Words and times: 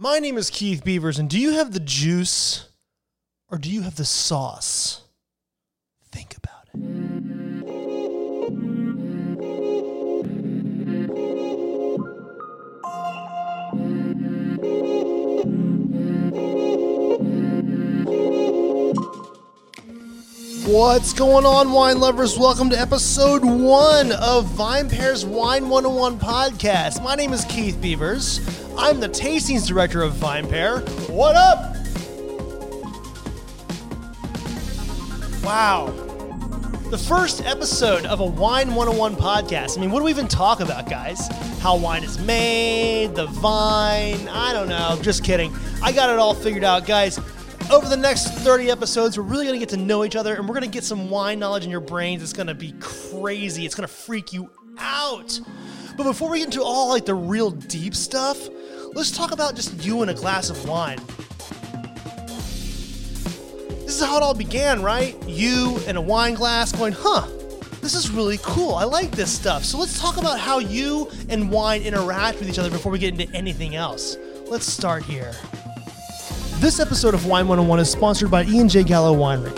My 0.00 0.20
name 0.20 0.38
is 0.38 0.48
Keith 0.48 0.84
Beavers, 0.84 1.18
and 1.18 1.28
do 1.28 1.40
you 1.40 1.54
have 1.54 1.72
the 1.72 1.80
juice 1.80 2.68
or 3.50 3.58
do 3.58 3.68
you 3.68 3.82
have 3.82 3.96
the 3.96 4.04
sauce? 4.04 5.02
Think 6.12 6.36
about 6.36 6.68
it. 6.72 6.78
What's 20.68 21.12
going 21.12 21.44
on, 21.44 21.72
wine 21.72 21.98
lovers? 21.98 22.38
Welcome 22.38 22.70
to 22.70 22.78
episode 22.78 23.44
one 23.44 24.12
of 24.12 24.46
VinePair's 24.50 25.26
Wine 25.26 25.68
101 25.68 26.20
podcast. 26.20 27.02
My 27.02 27.16
name 27.16 27.32
is 27.32 27.44
Keith 27.46 27.80
Beavers. 27.80 28.38
I'm 28.80 29.00
the 29.00 29.08
tastings 29.08 29.66
director 29.66 30.02
of 30.02 30.12
Vine 30.12 30.46
VinePair. 30.46 31.10
What 31.10 31.34
up? 31.34 31.74
Wow. 35.42 35.88
The 36.88 36.96
first 36.96 37.44
episode 37.44 38.06
of 38.06 38.20
a 38.20 38.24
Wine 38.24 38.76
101 38.76 39.16
podcast. 39.16 39.76
I 39.76 39.80
mean, 39.80 39.90
what 39.90 39.98
do 39.98 40.04
we 40.04 40.12
even 40.12 40.28
talk 40.28 40.60
about, 40.60 40.88
guys? 40.88 41.26
How 41.58 41.76
wine 41.76 42.04
is 42.04 42.20
made, 42.20 43.16
the 43.16 43.26
vine. 43.26 44.28
I 44.28 44.52
don't 44.52 44.68
know. 44.68 44.96
Just 45.02 45.24
kidding. 45.24 45.52
I 45.82 45.90
got 45.90 46.08
it 46.08 46.20
all 46.20 46.32
figured 46.32 46.62
out, 46.62 46.86
guys. 46.86 47.18
Over 47.72 47.88
the 47.88 47.96
next 47.96 48.28
30 48.28 48.70
episodes, 48.70 49.18
we're 49.18 49.24
really 49.24 49.44
going 49.44 49.58
to 49.58 49.60
get 49.60 49.70
to 49.70 49.76
know 49.76 50.04
each 50.04 50.14
other 50.14 50.36
and 50.36 50.48
we're 50.48 50.54
going 50.54 50.70
to 50.70 50.70
get 50.70 50.84
some 50.84 51.10
wine 51.10 51.40
knowledge 51.40 51.64
in 51.64 51.70
your 51.70 51.80
brains. 51.80 52.22
It's 52.22 52.32
going 52.32 52.46
to 52.46 52.54
be 52.54 52.72
crazy. 52.78 53.66
It's 53.66 53.74
going 53.74 53.88
to 53.88 53.92
freak 53.92 54.32
you 54.32 54.48
out. 54.78 55.40
But 55.96 56.04
before 56.04 56.30
we 56.30 56.38
get 56.38 56.44
into 56.44 56.62
all 56.62 56.88
like 56.90 57.06
the 57.06 57.14
real 57.16 57.50
deep 57.50 57.92
stuff, 57.92 58.48
let's 58.98 59.12
talk 59.12 59.30
about 59.30 59.54
just 59.54 59.72
you 59.84 60.02
and 60.02 60.10
a 60.10 60.14
glass 60.14 60.50
of 60.50 60.68
wine. 60.68 60.98
This 63.84 63.94
is 63.94 64.02
how 64.02 64.16
it 64.16 64.24
all 64.24 64.34
began, 64.34 64.82
right? 64.82 65.16
You 65.28 65.78
and 65.86 65.96
a 65.96 66.00
wine 66.00 66.34
glass 66.34 66.72
going, 66.72 66.94
huh, 66.98 67.28
this 67.80 67.94
is 67.94 68.10
really 68.10 68.40
cool. 68.42 68.74
I 68.74 68.82
like 68.82 69.12
this 69.12 69.32
stuff. 69.32 69.64
So 69.64 69.78
let's 69.78 70.00
talk 70.00 70.16
about 70.16 70.40
how 70.40 70.58
you 70.58 71.08
and 71.28 71.48
wine 71.48 71.82
interact 71.82 72.40
with 72.40 72.50
each 72.50 72.58
other 72.58 72.70
before 72.70 72.90
we 72.90 72.98
get 72.98 73.18
into 73.18 73.32
anything 73.36 73.76
else. 73.76 74.16
Let's 74.48 74.66
start 74.66 75.04
here. 75.04 75.32
This 76.56 76.80
episode 76.80 77.14
of 77.14 77.24
Wine 77.24 77.46
101 77.46 77.78
is 77.78 77.88
sponsored 77.88 78.32
by 78.32 78.42
E&J 78.46 78.82
Gallo 78.82 79.14
Winery. 79.16 79.56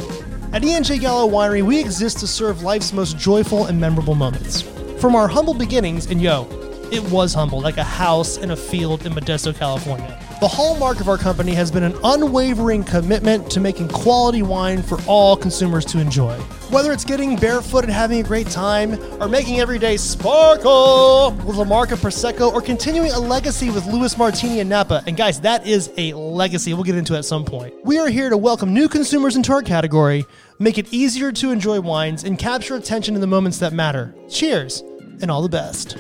At 0.53 0.63
E&J 0.63 0.99
Gallo 0.99 1.27
Winery, 1.33 1.63
we 1.63 1.81
exist 1.81 2.19
to 2.19 2.27
serve 2.27 2.63
life's 2.63 2.93
most 2.93 3.17
joyful 3.17 3.67
and 3.67 3.81
memorable 3.81 4.15
moments. 4.15 4.61
From 5.01 5.17
our 5.17 5.29
humble 5.29 5.55
beginnings, 5.55 6.11
and 6.11 6.21
yo, 6.21 6.70
it 6.93 7.03
was 7.11 7.35
humble, 7.35 7.61
like 7.61 7.77
a 7.77 7.85
house 7.85 8.37
in 8.37 8.51
a 8.51 8.57
field 8.57 9.07
in 9.07 9.13
Modesto, 9.13 9.57
California. 9.57 10.19
The 10.41 10.49
hallmark 10.49 11.01
of 11.01 11.09
our 11.09 11.19
company 11.19 11.53
has 11.53 11.71
been 11.71 11.83
an 11.83 11.95
unwavering 12.03 12.83
commitment 12.83 13.51
to 13.51 13.61
making 13.61 13.89
quality 13.89 14.43
wine 14.43 14.83
for 14.83 14.99
all 15.07 15.37
consumers 15.37 15.85
to 15.87 16.01
enjoy. 16.01 16.35
Whether 16.71 16.93
it's 16.93 17.05
getting 17.05 17.37
barefoot 17.37 17.85
and 17.85 17.93
having 17.93 18.21
a 18.21 18.23
great 18.23 18.47
time, 18.49 18.95
or 19.21 19.29
making 19.29 19.61
every 19.61 19.79
day 19.79 19.97
sparkle 19.97 21.33
with 21.45 21.57
La 21.57 21.65
Marca 21.65 21.95
Prosecco, 21.95 22.53
or 22.53 22.63
continuing 22.63 23.11
a 23.11 23.19
legacy 23.19 23.71
with 23.71 23.87
Louis 23.87 24.17
Martini 24.17 24.61
and 24.61 24.71
Napa. 24.71 25.03
And 25.07 25.17
guys, 25.17 25.41
that 25.43 25.67
is 25.67 25.93
a 25.99 26.15
legacy 26.15 26.73
we'll 26.73 26.85
get 26.85 26.97
into 26.97 27.17
at 27.17 27.25
some 27.25 27.45
point. 27.45 27.75
We 27.85 27.99
are 27.99 28.09
here 28.09 28.31
to 28.31 28.37
welcome 28.37 28.73
new 28.73 28.89
consumers 28.89 29.37
into 29.37 29.53
our 29.53 29.63
category, 29.63 30.25
make 30.59 30.79
it 30.79 30.93
easier 30.93 31.33
to 31.33 31.51
enjoy 31.51 31.81
wines, 31.81 32.25
and 32.25 32.39
capture 32.39 32.77
attention 32.77 33.15
in 33.15 33.21
the 33.21 33.27
moments 33.27 33.59
that 33.59 33.73
matter. 33.73 34.15
Cheers, 34.29 34.83
and 35.21 35.31
all 35.31 35.43
the 35.43 35.49
best. 35.49 35.97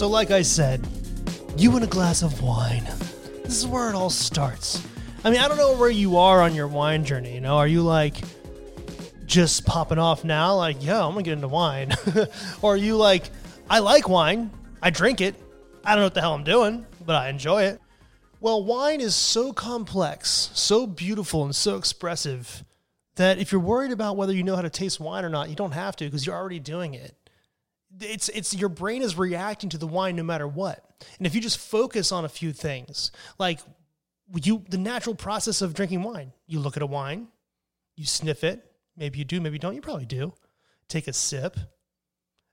So, 0.00 0.08
like 0.08 0.30
I 0.30 0.40
said, 0.40 0.88
you 1.58 1.76
and 1.76 1.84
a 1.84 1.86
glass 1.86 2.22
of 2.22 2.40
wine. 2.40 2.84
This 3.44 3.58
is 3.58 3.66
where 3.66 3.90
it 3.90 3.94
all 3.94 4.08
starts. 4.08 4.82
I 5.24 5.30
mean, 5.30 5.38
I 5.38 5.46
don't 5.46 5.58
know 5.58 5.76
where 5.76 5.90
you 5.90 6.16
are 6.16 6.40
on 6.40 6.54
your 6.54 6.68
wine 6.68 7.04
journey. 7.04 7.34
You 7.34 7.42
know, 7.42 7.58
are 7.58 7.66
you 7.66 7.82
like 7.82 8.14
just 9.26 9.66
popping 9.66 9.98
off 9.98 10.24
now? 10.24 10.56
Like, 10.56 10.82
yo, 10.82 11.06
I'm 11.06 11.12
gonna 11.12 11.22
get 11.22 11.34
into 11.34 11.48
wine. 11.48 11.92
or 12.62 12.72
are 12.72 12.76
you 12.78 12.96
like, 12.96 13.28
I 13.68 13.80
like 13.80 14.08
wine, 14.08 14.50
I 14.80 14.88
drink 14.88 15.20
it, 15.20 15.34
I 15.84 15.90
don't 15.90 15.98
know 15.98 16.06
what 16.06 16.14
the 16.14 16.22
hell 16.22 16.32
I'm 16.32 16.44
doing, 16.44 16.86
but 17.04 17.16
I 17.16 17.28
enjoy 17.28 17.64
it. 17.64 17.78
Well, 18.40 18.64
wine 18.64 19.02
is 19.02 19.14
so 19.14 19.52
complex, 19.52 20.48
so 20.54 20.86
beautiful, 20.86 21.44
and 21.44 21.54
so 21.54 21.76
expressive 21.76 22.64
that 23.16 23.36
if 23.36 23.52
you're 23.52 23.60
worried 23.60 23.92
about 23.92 24.16
whether 24.16 24.32
you 24.32 24.44
know 24.44 24.56
how 24.56 24.62
to 24.62 24.70
taste 24.70 24.98
wine 24.98 25.26
or 25.26 25.28
not, 25.28 25.50
you 25.50 25.56
don't 25.56 25.72
have 25.72 25.94
to 25.96 26.06
because 26.06 26.24
you're 26.24 26.36
already 26.36 26.58
doing 26.58 26.94
it 26.94 27.14
it's 27.98 28.28
it's 28.28 28.54
your 28.54 28.68
brain 28.68 29.02
is 29.02 29.16
reacting 29.16 29.70
to 29.70 29.78
the 29.78 29.86
wine 29.86 30.16
no 30.16 30.22
matter 30.22 30.46
what. 30.46 30.84
And 31.18 31.26
if 31.26 31.34
you 31.34 31.40
just 31.40 31.58
focus 31.58 32.12
on 32.12 32.24
a 32.24 32.28
few 32.28 32.52
things, 32.52 33.10
like 33.38 33.60
you 34.42 34.64
the 34.68 34.78
natural 34.78 35.14
process 35.14 35.62
of 35.62 35.74
drinking 35.74 36.02
wine, 36.02 36.32
you 36.46 36.60
look 36.60 36.76
at 36.76 36.82
a 36.82 36.86
wine, 36.86 37.28
you 37.96 38.04
sniff 38.04 38.44
it, 38.44 38.64
maybe 38.96 39.18
you 39.18 39.24
do, 39.24 39.40
maybe 39.40 39.54
you 39.54 39.60
don't, 39.60 39.74
you 39.74 39.80
probably 39.80 40.06
do. 40.06 40.32
Take 40.88 41.08
a 41.08 41.12
sip. 41.12 41.56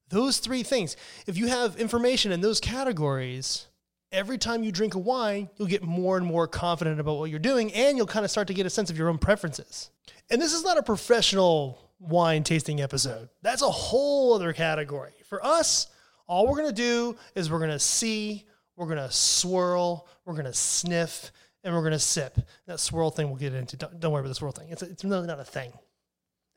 Those 0.09 0.38
three 0.38 0.64
things. 0.64 0.96
If 1.26 1.38
you 1.38 1.47
have 1.47 1.76
information 1.76 2.31
in 2.31 2.40
those 2.40 2.62
categories, 2.62 3.68
every 4.12 4.38
time 4.38 4.64
you 4.64 4.72
drink 4.72 4.96
a 4.96 5.00
wine, 5.00 5.50
you'll 5.58 5.68
get 5.68 5.84
more 5.84 6.18
and 6.18 6.26
more 6.26 6.47
confident 6.47 7.00
about 7.00 7.18
what 7.18 7.30
you're 7.30 7.40
doing 7.40 7.74
and 7.74 7.97
you'll 7.97 8.08
kind 8.08 8.24
of 8.24 8.31
start 8.31 8.47
to 8.47 8.53
get 8.53 8.66
a 8.66 8.70
sense 8.70 8.90
of 8.90 8.97
your 8.97 9.09
own 9.09 9.18
preferences. 9.18 9.90
And 10.30 10.42
this 10.42 10.53
is 10.53 10.64
not 10.64 10.78
a 10.78 10.84
professional 10.84 11.92
wine 12.00 12.44
tasting 12.44 12.80
episode. 12.80 13.30
That's 13.42 13.62
a 13.62 13.70
whole 13.70 14.34
other 14.34 14.53
category. 14.53 15.14
For 15.28 15.46
us, 15.46 15.88
all 16.28 16.48
we're 16.48 16.58
going 16.58 16.70
to 16.70 16.74
do 16.74 17.16
is 17.36 17.52
we're 17.52 17.60
going 17.60 17.72
to 17.72 17.80
see, 17.80 18.46
we're 18.76 18.86
going 18.86 18.98
to 18.98 19.12
swirl, 19.12 20.08
we're 20.26 20.34
going 20.34 20.46
to 20.46 20.54
sniff, 20.54 21.32
and 21.64 21.74
we're 21.74 21.82
going 21.82 21.94
to 21.94 22.00
sip. 22.00 22.40
That 22.66 22.80
swirl 22.80 23.12
thing 23.12 23.28
we'll 23.28 23.38
get 23.38 23.54
into. 23.54 23.78
Don't, 23.78 24.00
don't 24.00 24.12
worry 24.12 24.22
about 24.22 24.30
the 24.30 24.36
swirl 24.36 24.52
thing. 24.52 24.70
It's, 24.70 24.82
a, 24.82 24.86
it's 24.90 25.04
really 25.04 25.28
not 25.28 25.40
a 25.40 25.46
thing. 25.46 25.72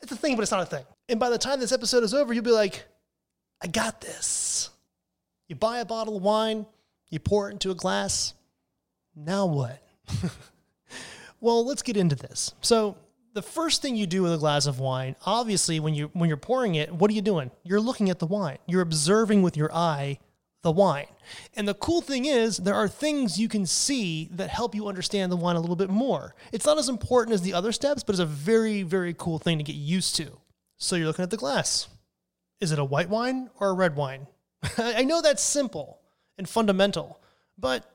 It's 0.03 0.13
a 0.13 0.17
thing, 0.17 0.37
but 0.37 0.43
it's 0.43 0.51
not 0.51 0.63
a 0.63 0.67
thing. 0.67 0.85
And 1.09 1.21
by 1.21 1.31
the 1.31 1.39
time 1.39 1.61
this 1.61 1.73
episode 1.73 2.03
is 2.05 2.15
over, 2.15 2.33
you'll 2.33 2.45
be 2.45 2.51
like, 2.51 2.85
I 3.63 3.67
got 3.67 4.01
this. 4.01 4.71
You 5.49 5.57
buy 5.57 5.81
a 5.81 5.85
bottle 5.85 6.17
of 6.17 6.23
wine, 6.23 6.65
you 7.11 7.19
pour 7.19 7.49
it 7.49 7.53
into 7.53 7.71
a 7.71 7.75
glass. 7.75 8.35
Now 9.15 9.47
what? 9.47 9.83
well, 11.41 11.67
let's 11.67 11.83
get 11.83 11.97
into 11.97 12.17
this. 12.17 12.55
So, 12.61 12.97
the 13.33 13.43
first 13.43 13.83
thing 13.83 13.97
you 13.97 14.07
do 14.07 14.23
with 14.23 14.33
a 14.33 14.39
glass 14.39 14.67
of 14.67 14.81
wine, 14.81 15.17
obviously 15.25 15.81
when 15.81 15.95
you 15.95 16.11
when 16.13 16.29
you're 16.29 16.37
pouring 16.37 16.75
it, 16.75 16.93
what 16.93 17.11
are 17.11 17.15
you 17.15 17.23
doing? 17.23 17.51
You're 17.63 17.81
looking 17.81 18.11
at 18.11 18.19
the 18.19 18.27
wine. 18.27 18.59
You're 18.67 18.83
observing 18.83 19.43
with 19.43 19.57
your 19.57 19.73
eye 19.75 20.19
the 20.63 20.71
wine. 20.71 21.07
And 21.55 21.67
the 21.67 21.75
cool 21.75 22.03
thing 22.03 22.27
is 22.27 22.59
there 22.59 22.75
are 22.75 22.89
things 22.89 23.41
you 23.41 23.49
can 23.49 23.65
see 23.65 24.29
that 24.33 24.51
help 24.51 24.75
you 24.75 24.89
understand 24.89 25.33
the 25.33 25.37
wine 25.37 25.57
a 25.57 25.61
little 25.61 25.77
bit 25.77 25.89
more. 25.89 26.35
It's 26.53 26.67
not 26.67 26.77
as 26.77 26.89
important 26.89 27.35
as 27.35 27.43
the 27.43 27.55
other 27.55 27.73
steps, 27.73 28.03
but 28.03 28.15
it's 28.15 28.21
a 28.21 28.27
very 28.27 28.83
very 28.83 29.15
cool 29.17 29.39
thing 29.39 29.59
to 29.59 29.65
get 29.65 29.77
used 29.77 30.17
to. 30.17 30.39
So 30.77 30.97
you're 30.97 31.07
looking 31.07 31.23
at 31.23 31.31
the 31.31 31.37
glass. 31.37 31.89
Is 32.61 32.73
it 32.73 32.79
a 32.79 32.85
white 32.85 33.09
wine 33.09 33.49
or 33.59 33.71
a 33.71 33.75
red 33.75 33.97
wine? 33.97 34.27
I 34.79 35.05
know 35.05 35.23
that's 35.23 35.43
simple 35.43 36.01
and 36.37 36.49
fundamental, 36.49 37.21
but 37.57 37.95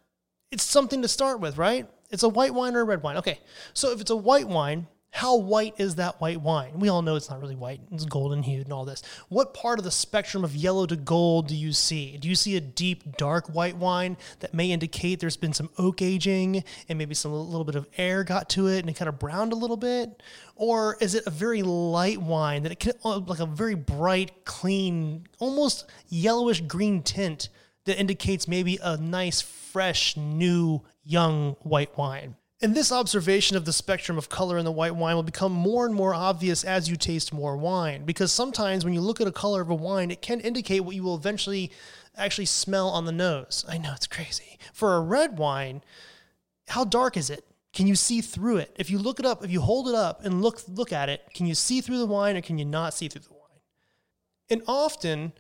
it's 0.52 0.64
something 0.64 1.02
to 1.02 1.08
start 1.08 1.40
with, 1.40 1.58
right? 1.58 1.88
It's 2.10 2.24
a 2.24 2.30
white 2.30 2.54
wine 2.54 2.76
or 2.76 2.82
a 2.82 2.86
red 2.86 3.04
wine. 3.04 3.18
Okay. 3.18 3.40
So 3.74 3.92
if 3.92 4.02
it's 4.02 4.12
a 4.12 4.16
white 4.16 4.48
wine, 4.48 4.88
how 5.16 5.38
white 5.38 5.76
is 5.78 5.96
that 5.96 6.20
white 6.20 6.42
wine? 6.42 6.78
We 6.78 6.90
all 6.90 7.02
know 7.02 7.16
it's 7.16 7.30
not 7.30 7.40
really 7.40 7.56
white, 7.56 7.80
it's 7.90 8.04
golden 8.04 8.44
hued 8.44 8.66
and 8.66 8.74
all 8.74 8.84
this. 8.84 9.02
What 9.30 9.54
part 9.54 9.80
of 9.80 9.86
the 9.86 9.92
spectrum 9.92 10.44
of 10.44 10.54
yellow 10.54 10.86
to 10.88 10.98
gold 10.98 11.48
do 11.48 11.56
you 11.56 11.72
see? 11.72 12.18
Do 12.18 12.28
you 12.28 12.36
see 12.36 12.58
a 12.58 12.60
deep, 12.60 13.16
dark 13.16 13.48
white 13.48 13.78
wine 13.78 14.18
that 14.42 14.54
may 14.54 14.72
indicate 14.72 15.22
there's 15.22 15.38
been 15.38 15.54
some 15.54 15.70
oak 15.78 16.02
aging 16.02 16.66
and 16.90 16.98
maybe 16.98 17.16
some 17.16 17.32
little 17.32 17.64
bit 17.64 17.76
of 17.76 17.88
air 17.98 18.26
got 18.26 18.50
to 18.50 18.68
it 18.68 18.80
and 18.80 18.90
it 18.90 18.98
kind 18.98 19.08
of 19.08 19.18
browned 19.18 19.54
a 19.54 19.56
little 19.56 19.78
bit? 19.78 20.22
Or 20.58 20.98
is 21.00 21.16
it 21.16 21.24
a 21.26 21.30
very 21.32 21.64
light 21.64 22.22
wine 22.22 22.64
that 22.64 22.74
it 22.74 22.82
can, 22.82 22.92
uh, 23.06 23.20
like 23.20 23.40
a 23.40 23.46
very 23.46 23.76
bright, 23.76 24.44
clean, 24.44 25.28
almost 25.40 25.90
yellowish 26.10 26.60
green 26.60 27.04
tint 27.04 27.48
that 27.86 27.98
indicates 27.98 28.50
maybe 28.50 28.80
a 28.84 28.98
nice, 28.98 29.40
fresh, 29.40 30.18
new, 30.18 30.82
young 31.06 31.56
white 31.62 31.98
wine? 31.98 32.36
And 32.62 32.74
this 32.74 32.92
observation 32.92 33.58
of 33.58 33.66
the 33.66 33.74
spectrum 33.74 34.18
of 34.18 34.30
color 34.30 34.58
in 34.58 34.66
the 34.66 34.72
white 34.72 34.96
wine 34.96 35.16
will 35.16 35.24
become 35.24 35.52
more 35.52 35.86
and 35.86 35.94
more 35.94 36.14
obvious 36.14 36.64
as 36.64 36.90
you 36.90 36.96
taste 36.96 37.34
more 37.34 37.58
wine. 37.58 38.06
Because 38.06 38.32
sometimes 38.32 38.86
when 38.86 38.94
you 38.94 39.02
look 39.02 39.20
at 39.20 39.28
a 39.28 39.32
color 39.32 39.62
of 39.62 39.70
a 39.70 39.76
wine, 39.76 40.10
it 40.10 40.22
can 40.22 40.40
indicate 40.40 40.82
what 40.82 40.96
you 40.96 41.04
will 41.04 41.16
eventually 41.16 41.72
actually 42.16 42.46
smell 42.46 42.90
on 42.90 43.06
the 43.06 43.12
nose. 43.12 43.66
I 43.68 43.78
know 43.78 43.92
it's 43.94 44.08
crazy. 44.08 44.58
For 44.74 44.96
a 44.96 45.02
red 45.02 45.38
wine, 45.38 45.82
how 46.70 46.86
dark 46.86 47.18
is 47.18 47.30
it? 47.30 47.46
Can 47.74 47.88
you 47.88 47.96
see 47.96 48.22
through 48.22 48.58
it? 48.58 48.74
If 48.80 48.90
you 48.90 48.98
look 49.00 49.20
it 49.20 49.26
up, 49.26 49.44
if 49.44 49.52
you 49.52 49.60
hold 49.60 49.90
it 49.90 49.96
up 49.96 50.24
and 50.24 50.42
look 50.42 50.62
look 50.70 50.94
at 50.94 51.10
it, 51.10 51.28
can 51.34 51.46
you 51.46 51.56
see 51.56 51.82
through 51.82 51.98
the 51.98 52.06
wine 52.06 52.38
or 52.38 52.42
can 52.42 52.58
you 52.58 52.64
not 52.64 52.94
see 52.94 53.10
through 53.10 53.24
the 53.24 53.34
wine? 53.34 53.60
And 54.50 54.62
often, 54.66 55.34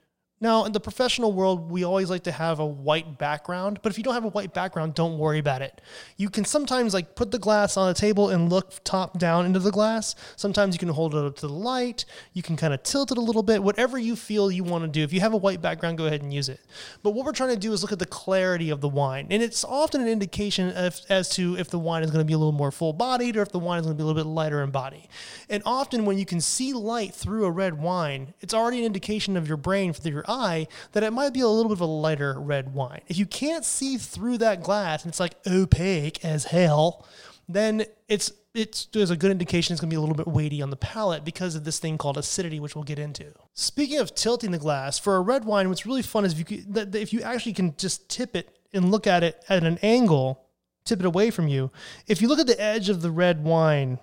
Now, 0.45 0.65
in 0.65 0.73
the 0.73 0.79
professional 0.79 1.33
world, 1.33 1.71
we 1.71 1.83
always 1.83 2.11
like 2.11 2.21
to 2.25 2.31
have 2.31 2.59
a 2.59 2.65
white 2.67 3.17
background, 3.17 3.79
but 3.81 3.91
if 3.91 3.97
you 3.97 4.03
don't 4.03 4.13
have 4.13 4.25
a 4.25 4.29
white 4.29 4.53
background, 4.53 4.93
don't 4.93 5.17
worry 5.17 5.39
about 5.39 5.63
it. 5.63 5.81
You 6.17 6.29
can 6.29 6.45
sometimes 6.45 6.93
like 6.93 7.15
put 7.15 7.31
the 7.31 7.39
glass 7.39 7.77
on 7.77 7.89
a 7.89 7.95
table 7.95 8.29
and 8.29 8.47
look 8.47 8.71
top 8.83 9.17
down 9.17 9.47
into 9.47 9.57
the 9.57 9.71
glass. 9.71 10.13
Sometimes 10.35 10.75
you 10.75 10.77
can 10.77 10.89
hold 10.89 11.15
it 11.15 11.25
up 11.25 11.35
to 11.37 11.47
the 11.47 11.53
light. 11.53 12.05
You 12.33 12.43
can 12.43 12.57
kind 12.57 12.75
of 12.75 12.83
tilt 12.83 13.11
it 13.11 13.17
a 13.17 13.21
little 13.21 13.41
bit, 13.41 13.63
whatever 13.63 13.97
you 13.97 14.15
feel 14.15 14.51
you 14.51 14.63
want 14.63 14.83
to 14.83 14.87
do. 14.87 15.01
If 15.01 15.11
you 15.11 15.19
have 15.19 15.33
a 15.33 15.37
white 15.37 15.63
background, 15.63 15.97
go 15.97 16.05
ahead 16.05 16.21
and 16.21 16.31
use 16.31 16.47
it. 16.47 16.59
But 17.01 17.15
what 17.15 17.25
we're 17.25 17.31
trying 17.31 17.55
to 17.55 17.59
do 17.59 17.73
is 17.73 17.81
look 17.81 17.91
at 17.91 17.97
the 17.97 18.05
clarity 18.05 18.69
of 18.69 18.81
the 18.81 18.89
wine. 18.89 19.25
And 19.31 19.41
it's 19.41 19.63
often 19.63 19.99
an 19.99 20.07
indication 20.07 20.69
of, 20.77 21.01
as 21.09 21.27
to 21.29 21.57
if 21.57 21.71
the 21.71 21.79
wine 21.79 22.03
is 22.03 22.11
going 22.11 22.23
to 22.23 22.27
be 22.27 22.33
a 22.33 22.37
little 22.37 22.51
more 22.51 22.71
full 22.71 22.93
bodied 22.93 23.35
or 23.35 23.41
if 23.41 23.51
the 23.51 23.57
wine 23.57 23.79
is 23.79 23.87
going 23.87 23.97
to 23.97 23.99
be 23.99 24.03
a 24.03 24.05
little 24.05 24.23
bit 24.23 24.29
lighter 24.29 24.61
in 24.61 24.69
body. 24.69 25.09
And 25.49 25.63
often 25.65 26.05
when 26.05 26.19
you 26.19 26.25
can 26.27 26.39
see 26.39 26.71
light 26.71 27.15
through 27.15 27.45
a 27.45 27.51
red 27.51 27.79
wine, 27.81 28.35
it's 28.41 28.53
already 28.53 28.77
an 28.77 28.85
indication 28.85 29.37
of 29.37 29.47
your 29.47 29.57
brain 29.57 29.91
through 29.91 30.11
your 30.11 30.25
eye 30.35 30.67
that 30.91 31.03
it 31.03 31.11
might 31.11 31.33
be 31.33 31.39
a 31.39 31.47
little 31.47 31.69
bit 31.69 31.77
of 31.77 31.81
a 31.81 31.85
lighter 31.85 32.39
red 32.39 32.73
wine. 32.73 33.01
If 33.07 33.17
you 33.17 33.25
can't 33.25 33.63
see 33.63 33.97
through 33.97 34.37
that 34.39 34.61
glass 34.61 35.03
and 35.03 35.11
it's 35.11 35.19
like 35.19 35.35
opaque 35.47 36.23
as 36.23 36.45
hell, 36.45 37.05
then 37.47 37.85
it's 38.07 38.31
it's 38.53 38.85
there's 38.85 39.11
a 39.11 39.17
good 39.17 39.31
indication 39.31 39.73
it's 39.73 39.81
going 39.81 39.89
to 39.89 39.93
be 39.93 39.97
a 39.97 40.01
little 40.01 40.15
bit 40.15 40.27
weighty 40.27 40.61
on 40.61 40.69
the 40.69 40.77
palate 40.77 41.25
because 41.25 41.55
of 41.55 41.63
this 41.63 41.79
thing 41.79 41.97
called 41.97 42.17
acidity, 42.17 42.59
which 42.59 42.75
we'll 42.75 42.83
get 42.83 42.99
into. 42.99 43.33
Speaking 43.53 43.99
of 43.99 44.15
tilting 44.15 44.51
the 44.51 44.57
glass, 44.57 44.97
for 44.97 45.17
a 45.17 45.21
red 45.21 45.45
wine, 45.45 45.69
what's 45.69 45.85
really 45.85 46.01
fun 46.01 46.25
is 46.25 46.39
if 46.39 46.51
you 46.51 46.63
if 46.75 47.13
you 47.13 47.21
actually 47.21 47.53
can 47.53 47.75
just 47.77 48.09
tip 48.09 48.35
it 48.35 48.57
and 48.73 48.91
look 48.91 49.07
at 49.07 49.23
it 49.23 49.43
at 49.49 49.63
an 49.63 49.77
angle, 49.81 50.45
tip 50.85 50.99
it 50.99 51.05
away 51.05 51.31
from 51.31 51.47
you. 51.47 51.71
If 52.07 52.21
you 52.21 52.27
look 52.27 52.39
at 52.39 52.47
the 52.47 52.61
edge 52.61 52.89
of 52.89 53.01
the 53.01 53.11
red 53.11 53.43
wine 53.43 53.99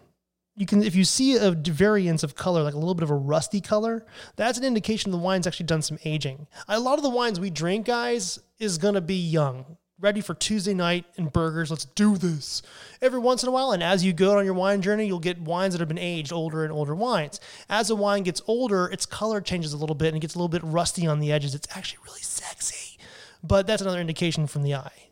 you 0.57 0.67
can 0.67 0.83
if 0.83 0.95
you 0.95 1.05
see 1.05 1.37
a 1.37 1.51
variance 1.53 2.23
of 2.23 2.35
color 2.35 2.63
like 2.63 2.75
a 2.75 2.79
little 2.79 2.95
bit 2.95 3.03
of 3.03 3.11
a 3.11 3.15
rusty 3.15 3.61
color 3.61 4.05
that's 4.37 4.59
an 4.59 4.65
indication 4.65 5.11
the 5.11 5.19
wine's 5.19 5.47
actually 5.47 5.67
done 5.67 5.83
some 5.83 5.99
aging. 6.05 6.47
A 6.69 6.79
lot 6.79 6.99
of 6.99 7.03
the 7.03 7.11
wines 7.11 7.41
we 7.41 7.51
drink 7.51 7.87
guys 7.87 8.39
is 8.59 8.79
going 8.79 8.95
to 8.95 9.01
be 9.01 9.17
young 9.17 9.77
ready 9.99 10.21
for 10.21 10.35
tuesday 10.35 10.75
night 10.75 11.05
and 11.17 11.33
burgers. 11.33 11.71
Let's 11.71 11.85
do 11.85 12.17
this. 12.17 12.61
Every 13.01 13.21
once 13.21 13.45
in 13.45 13.49
a 13.49 13.53
while 13.53 13.71
and 13.71 13.83
as 13.83 14.05
you 14.05 14.13
go 14.13 14.39
on 14.39 14.45
your 14.45 14.55
wine 14.55 14.83
journey 14.83 15.07
you'll 15.07 15.21
get 15.21 15.41
wines 15.41 15.75
that 15.75 15.81
have 15.81 15.89
been 15.89 15.99
aged 15.99 16.33
older 16.33 16.65
and 16.65 16.73
older 16.73 16.95
wines. 16.95 17.41
As 17.69 17.89
a 17.89 17.97
wine 17.97 18.23
gets 18.23 18.43
older 18.47 18.87
its 18.87 19.07
color 19.07 19.41
changes 19.41 19.73
a 19.73 19.79
little 19.79 19.97
bit 19.97 20.09
and 20.09 20.17
it 20.17 20.21
gets 20.21 20.35
a 20.35 20.39
little 20.39 20.49
bit 20.49 20.63
rusty 20.65 21.07
on 21.07 21.19
the 21.19 21.33
edges. 21.33 21.55
It's 21.55 21.69
actually 21.75 22.01
really 22.05 22.21
sexy. 22.21 22.99
But 23.43 23.67
that's 23.67 23.83
another 23.83 24.01
indication 24.01 24.47
from 24.47 24.63
the 24.63 24.75
eye 24.75 25.12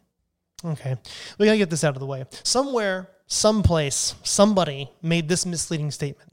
okay 0.65 0.97
we 1.39 1.47
got 1.47 1.53
to 1.53 1.59
get 1.59 1.71
this 1.71 1.85
out 1.85 1.95
of 1.95 2.01
the 2.01 2.07
way 2.07 2.25
somewhere 2.43 3.09
someplace, 3.31 4.17
somebody 4.23 4.91
made 5.01 5.29
this 5.29 5.47
misleading 5.47 5.91
statement. 5.91 6.31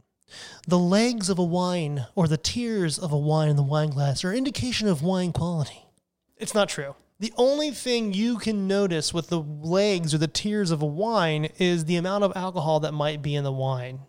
The 0.67 0.79
legs 0.79 1.29
of 1.29 1.39
a 1.39 1.43
wine 1.43 2.07
or 2.15 2.27
the 2.27 2.37
tears 2.37 2.99
of 2.99 3.13
a 3.13 3.17
wine 3.17 3.47
in 3.47 3.55
the 3.55 3.63
wine 3.63 3.91
glass 3.91 4.25
are 4.25 4.33
indication 4.33 4.89
of 4.89 5.01
wine 5.01 5.31
quality. 5.31 5.85
It's 6.35 6.53
not 6.53 6.67
true. 6.67 6.95
The 7.19 7.33
only 7.37 7.71
thing 7.71 8.13
you 8.13 8.37
can 8.37 8.67
notice 8.67 9.13
with 9.13 9.29
the 9.29 9.39
legs 9.39 10.13
or 10.13 10.17
the 10.17 10.27
tears 10.27 10.69
of 10.69 10.81
a 10.81 10.87
wine 10.87 11.49
is 11.57 11.85
the 11.85 11.95
amount 11.95 12.23
of 12.23 12.33
alcohol 12.35 12.81
that 12.81 12.93
might 12.93 13.21
be 13.21 13.35
in 13.35 13.43
the 13.43 13.51
wine. 13.51 14.01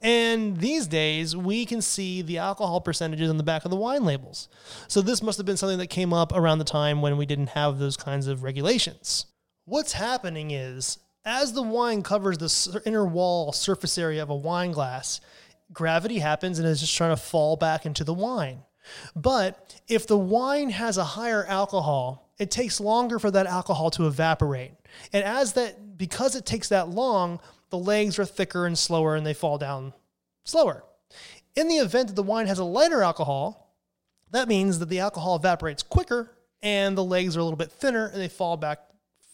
And 0.00 0.58
these 0.58 0.88
days, 0.88 1.36
we 1.36 1.64
can 1.64 1.80
see 1.80 2.22
the 2.22 2.38
alcohol 2.38 2.80
percentages 2.80 3.30
on 3.30 3.36
the 3.36 3.44
back 3.44 3.64
of 3.64 3.70
the 3.70 3.76
wine 3.76 4.04
labels. 4.04 4.48
So, 4.88 5.00
this 5.00 5.22
must 5.22 5.38
have 5.38 5.46
been 5.46 5.56
something 5.56 5.78
that 5.78 5.90
came 5.90 6.12
up 6.12 6.32
around 6.32 6.58
the 6.58 6.64
time 6.64 7.02
when 7.02 7.16
we 7.16 7.24
didn't 7.24 7.50
have 7.50 7.78
those 7.78 7.96
kinds 7.96 8.26
of 8.26 8.42
regulations. 8.42 9.26
What's 9.64 9.92
happening 9.92 10.50
is 10.50 10.98
as 11.24 11.52
the 11.52 11.62
wine 11.62 12.02
covers 12.02 12.38
the 12.38 12.82
inner 12.84 13.06
wall 13.06 13.52
surface 13.52 13.96
area 13.96 14.22
of 14.22 14.30
a 14.30 14.34
wine 14.34 14.72
glass, 14.72 15.20
gravity 15.72 16.18
happens 16.18 16.58
and 16.58 16.66
is 16.66 16.80
just 16.80 16.96
trying 16.96 17.14
to 17.14 17.22
fall 17.22 17.56
back 17.56 17.86
into 17.86 18.02
the 18.02 18.12
wine. 18.12 18.62
But 19.14 19.80
if 19.86 20.08
the 20.08 20.18
wine 20.18 20.70
has 20.70 20.98
a 20.98 21.04
higher 21.04 21.44
alcohol, 21.44 22.32
it 22.40 22.50
takes 22.50 22.80
longer 22.80 23.20
for 23.20 23.30
that 23.30 23.46
alcohol 23.46 23.90
to 23.92 24.08
evaporate. 24.08 24.72
And 25.12 25.22
as 25.22 25.52
that, 25.52 25.96
because 25.96 26.34
it 26.34 26.44
takes 26.44 26.68
that 26.70 26.88
long, 26.88 27.38
the 27.70 27.78
legs 27.78 28.18
are 28.18 28.24
thicker 28.24 28.66
and 28.66 28.76
slower 28.76 29.14
and 29.14 29.24
they 29.24 29.34
fall 29.34 29.58
down 29.58 29.92
slower. 30.44 30.82
In 31.54 31.68
the 31.68 31.76
event 31.76 32.08
that 32.08 32.16
the 32.16 32.22
wine 32.24 32.48
has 32.48 32.58
a 32.58 32.64
lighter 32.64 33.02
alcohol, 33.02 33.76
that 34.32 34.48
means 34.48 34.80
that 34.80 34.88
the 34.88 34.98
alcohol 34.98 35.36
evaporates 35.36 35.84
quicker 35.84 36.32
and 36.62 36.98
the 36.98 37.04
legs 37.04 37.36
are 37.36 37.40
a 37.40 37.44
little 37.44 37.56
bit 37.56 37.70
thinner 37.70 38.06
and 38.06 38.20
they 38.20 38.28
fall 38.28 38.56
back 38.56 38.80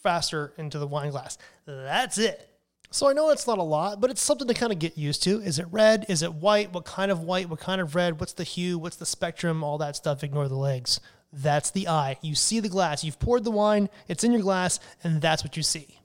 faster 0.08 0.54
into 0.56 0.78
the 0.78 0.86
wine 0.86 1.10
glass. 1.10 1.36
That's 1.66 2.16
it. 2.16 2.48
So 2.90 3.10
I 3.10 3.12
know 3.12 3.28
it's 3.28 3.46
not 3.46 3.58
a 3.58 3.62
lot, 3.62 4.00
but 4.00 4.08
it's 4.08 4.22
something 4.22 4.48
to 4.48 4.54
kind 4.54 4.72
of 4.72 4.78
get 4.78 4.96
used 4.96 5.22
to. 5.24 5.42
Is 5.42 5.58
it 5.58 5.66
red? 5.70 6.06
Is 6.08 6.22
it 6.22 6.32
white? 6.32 6.72
What 6.72 6.86
kind 6.86 7.10
of 7.10 7.20
white? 7.20 7.50
What 7.50 7.60
kind 7.60 7.78
of 7.78 7.94
red? 7.94 8.18
What's 8.18 8.32
the 8.32 8.42
hue? 8.42 8.78
What's 8.78 8.96
the 8.96 9.04
spectrum? 9.04 9.62
All 9.62 9.76
that 9.76 9.96
stuff. 9.96 10.24
Ignore 10.24 10.48
the 10.48 10.54
legs. 10.54 10.98
That's 11.30 11.70
the 11.70 11.88
eye. 11.88 12.16
You 12.22 12.34
see 12.34 12.58
the 12.60 12.70
glass. 12.70 13.04
You've 13.04 13.18
poured 13.18 13.44
the 13.44 13.50
wine, 13.50 13.90
it's 14.08 14.24
in 14.24 14.32
your 14.32 14.40
glass, 14.40 14.80
and 15.04 15.20
that's 15.20 15.44
what 15.44 15.58
you 15.58 15.62
see. 15.62 16.00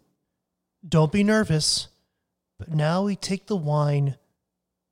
Don't 0.86 1.14
be 1.14 1.24
nervous. 1.24 1.88
But 2.60 2.72
now 2.76 3.06
we 3.06 3.16
take 3.16 3.48
the 3.48 3.56
wine 3.56 4.18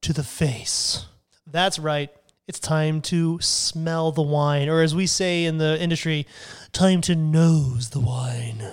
to 0.03 0.13
the 0.13 0.23
face. 0.23 1.05
That's 1.45 1.77
right. 1.77 2.11
It's 2.47 2.61
time 2.61 3.01
to 3.01 3.41
smell 3.41 4.13
the 4.13 4.21
wine, 4.21 4.69
or 4.69 4.81
as 4.81 4.95
we 4.95 5.05
say 5.05 5.43
in 5.43 5.57
the 5.57 5.77
industry, 5.81 6.25
time 6.71 7.01
to 7.01 7.15
nose 7.15 7.89
the 7.89 7.99
wine. 7.99 8.71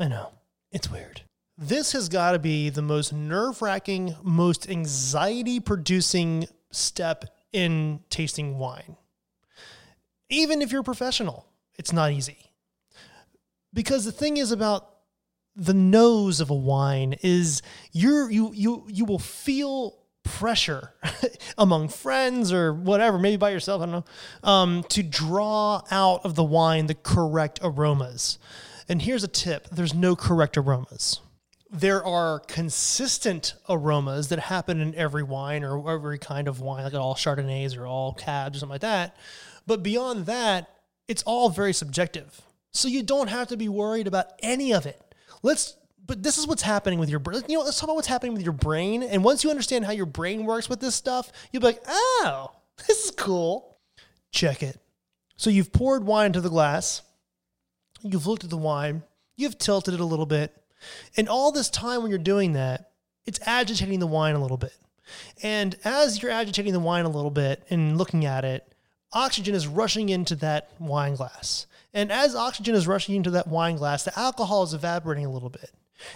I 0.00 0.08
know, 0.08 0.30
it's 0.72 0.90
weird. 0.90 1.20
This 1.58 1.92
has 1.92 2.08
got 2.08 2.32
to 2.32 2.38
be 2.38 2.70
the 2.70 2.80
most 2.80 3.12
nerve 3.12 3.60
wracking, 3.60 4.16
most 4.22 4.68
anxiety 4.70 5.60
producing 5.60 6.46
step 6.70 7.26
in 7.52 8.00
tasting 8.08 8.56
wine. 8.56 8.96
Even 10.30 10.62
if 10.62 10.72
you're 10.72 10.82
professional, 10.82 11.44
it's 11.78 11.92
not 11.92 12.12
easy. 12.12 12.38
Because 13.74 14.06
the 14.06 14.12
thing 14.12 14.38
is 14.38 14.52
about 14.52 14.88
the 15.54 15.74
nose 15.74 16.40
of 16.40 16.48
a 16.48 16.54
wine 16.54 17.16
is 17.22 17.60
you're, 17.92 18.30
you 18.30 18.52
you 18.54 18.86
you 18.88 19.04
will 19.04 19.18
feel 19.18 19.98
pressure 20.22 20.94
among 21.58 21.88
friends 21.88 22.54
or 22.54 22.72
whatever, 22.72 23.18
maybe 23.18 23.36
by 23.36 23.50
yourself, 23.50 23.82
I 23.82 23.86
don't 23.86 23.92
know, 23.92 24.48
um, 24.48 24.84
to 24.90 25.02
draw 25.02 25.82
out 25.90 26.24
of 26.24 26.36
the 26.36 26.44
wine 26.44 26.86
the 26.86 26.94
correct 26.94 27.60
aromas. 27.62 28.38
And 28.90 29.00
here's 29.00 29.22
a 29.22 29.28
tip 29.28 29.68
there's 29.70 29.94
no 29.94 30.16
correct 30.16 30.58
aromas. 30.58 31.20
There 31.70 32.04
are 32.04 32.40
consistent 32.40 33.54
aromas 33.68 34.28
that 34.28 34.40
happen 34.40 34.80
in 34.80 34.96
every 34.96 35.22
wine 35.22 35.62
or 35.62 35.88
every 35.88 36.18
kind 36.18 36.48
of 36.48 36.60
wine, 36.60 36.82
like 36.82 36.94
all 36.94 37.14
Chardonnays 37.14 37.78
or 37.78 37.86
all 37.86 38.12
Cabs 38.12 38.56
or 38.56 38.60
something 38.60 38.72
like 38.72 38.80
that. 38.80 39.16
But 39.64 39.84
beyond 39.84 40.26
that, 40.26 40.68
it's 41.06 41.22
all 41.22 41.48
very 41.48 41.72
subjective. 41.72 42.40
So 42.72 42.88
you 42.88 43.04
don't 43.04 43.28
have 43.28 43.46
to 43.48 43.56
be 43.56 43.68
worried 43.68 44.08
about 44.08 44.32
any 44.42 44.72
of 44.72 44.84
it. 44.86 45.00
Let's 45.44 45.76
but 46.04 46.24
this 46.24 46.38
is 46.38 46.48
what's 46.48 46.62
happening 46.62 46.98
with 46.98 47.08
your 47.08 47.20
brain. 47.20 47.44
You 47.46 47.58
know, 47.58 47.64
let's 47.64 47.78
talk 47.78 47.84
about 47.84 47.94
what's 47.94 48.08
happening 48.08 48.32
with 48.32 48.42
your 48.42 48.52
brain. 48.52 49.04
And 49.04 49.22
once 49.22 49.44
you 49.44 49.50
understand 49.50 49.84
how 49.84 49.92
your 49.92 50.06
brain 50.06 50.44
works 50.44 50.68
with 50.68 50.80
this 50.80 50.96
stuff, 50.96 51.30
you'll 51.52 51.60
be 51.60 51.68
like, 51.68 51.82
oh, 51.86 52.50
this 52.88 53.04
is 53.04 53.10
cool. 53.12 53.78
Check 54.32 54.64
it. 54.64 54.76
So 55.36 55.48
you've 55.48 55.72
poured 55.72 56.02
wine 56.02 56.26
into 56.26 56.40
the 56.40 56.48
glass. 56.48 57.02
You've 58.02 58.26
looked 58.26 58.44
at 58.44 58.50
the 58.50 58.56
wine, 58.56 59.02
you've 59.36 59.58
tilted 59.58 59.94
it 59.94 60.00
a 60.00 60.04
little 60.04 60.26
bit. 60.26 60.56
And 61.16 61.28
all 61.28 61.52
this 61.52 61.68
time 61.68 62.02
when 62.02 62.10
you're 62.10 62.18
doing 62.18 62.54
that, 62.54 62.90
it's 63.26 63.40
agitating 63.46 64.00
the 64.00 64.06
wine 64.06 64.34
a 64.34 64.40
little 64.40 64.56
bit. 64.56 64.76
And 65.42 65.76
as 65.84 66.22
you're 66.22 66.30
agitating 66.30 66.72
the 66.72 66.80
wine 66.80 67.04
a 67.04 67.10
little 67.10 67.30
bit 67.30 67.64
and 67.68 67.98
looking 67.98 68.24
at 68.24 68.44
it, 68.44 68.72
oxygen 69.12 69.54
is 69.54 69.66
rushing 69.66 70.08
into 70.08 70.34
that 70.36 70.70
wine 70.78 71.14
glass. 71.14 71.66
And 71.92 72.12
as 72.12 72.34
oxygen 72.34 72.74
is 72.74 72.86
rushing 72.86 73.16
into 73.16 73.30
that 73.32 73.48
wine 73.48 73.76
glass, 73.76 74.04
the 74.04 74.18
alcohol 74.18 74.62
is 74.62 74.74
evaporating 74.74 75.26
a 75.26 75.30
little 75.30 75.50
bit. 75.50 75.70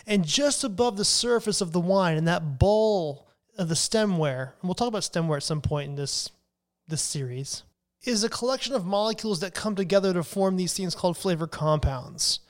And 0.06 0.24
just 0.24 0.64
above 0.64 0.96
the 0.96 1.04
surface 1.04 1.60
of 1.60 1.72
the 1.72 1.80
wine 1.80 2.16
in 2.16 2.24
that 2.24 2.58
bowl 2.58 3.26
of 3.58 3.68
the 3.68 3.74
stemware, 3.74 4.52
and 4.60 4.62
we'll 4.62 4.74
talk 4.74 4.88
about 4.88 5.02
stemware 5.02 5.36
at 5.36 5.42
some 5.42 5.60
point 5.60 5.90
in 5.90 5.96
this 5.96 6.30
this 6.86 7.02
series, 7.02 7.62
is 8.06 8.24
a 8.24 8.28
collection 8.28 8.74
of 8.74 8.84
molecules 8.86 9.40
that 9.40 9.54
come 9.54 9.74
together 9.74 10.12
to 10.12 10.22
form 10.22 10.56
these 10.56 10.74
things 10.74 10.94
called 10.94 11.16
flavor 11.16 11.46
compounds. 11.46 12.40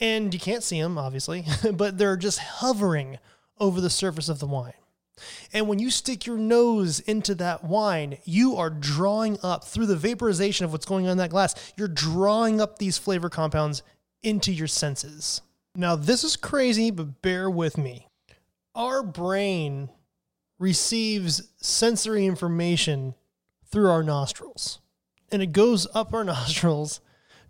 And 0.00 0.34
you 0.34 0.40
can't 0.40 0.62
see 0.62 0.80
them, 0.80 0.98
obviously, 0.98 1.44
but 1.72 1.98
they're 1.98 2.16
just 2.16 2.38
hovering 2.38 3.18
over 3.58 3.80
the 3.80 3.90
surface 3.90 4.28
of 4.28 4.40
the 4.40 4.46
wine. 4.46 4.72
And 5.52 5.68
when 5.68 5.78
you 5.78 5.90
stick 5.90 6.26
your 6.26 6.38
nose 6.38 6.98
into 7.00 7.36
that 7.36 7.62
wine, 7.62 8.18
you 8.24 8.56
are 8.56 8.70
drawing 8.70 9.38
up 9.42 9.64
through 9.64 9.86
the 9.86 9.96
vaporization 9.96 10.64
of 10.64 10.72
what's 10.72 10.86
going 10.86 11.06
on 11.06 11.12
in 11.12 11.18
that 11.18 11.30
glass, 11.30 11.72
you're 11.76 11.86
drawing 11.86 12.60
up 12.60 12.78
these 12.78 12.98
flavor 12.98 13.28
compounds 13.28 13.82
into 14.24 14.52
your 14.52 14.66
senses. 14.66 15.40
Now, 15.76 15.94
this 15.94 16.24
is 16.24 16.36
crazy, 16.36 16.90
but 16.90 17.22
bear 17.22 17.48
with 17.48 17.78
me. 17.78 18.08
Our 18.74 19.04
brain 19.04 19.90
receives 20.58 21.52
sensory 21.60 22.26
information 22.26 23.14
through 23.70 23.90
our 23.90 24.02
nostrils 24.02 24.80
and 25.34 25.42
it 25.42 25.52
goes 25.52 25.86
up 25.94 26.14
our 26.14 26.24
nostrils 26.24 27.00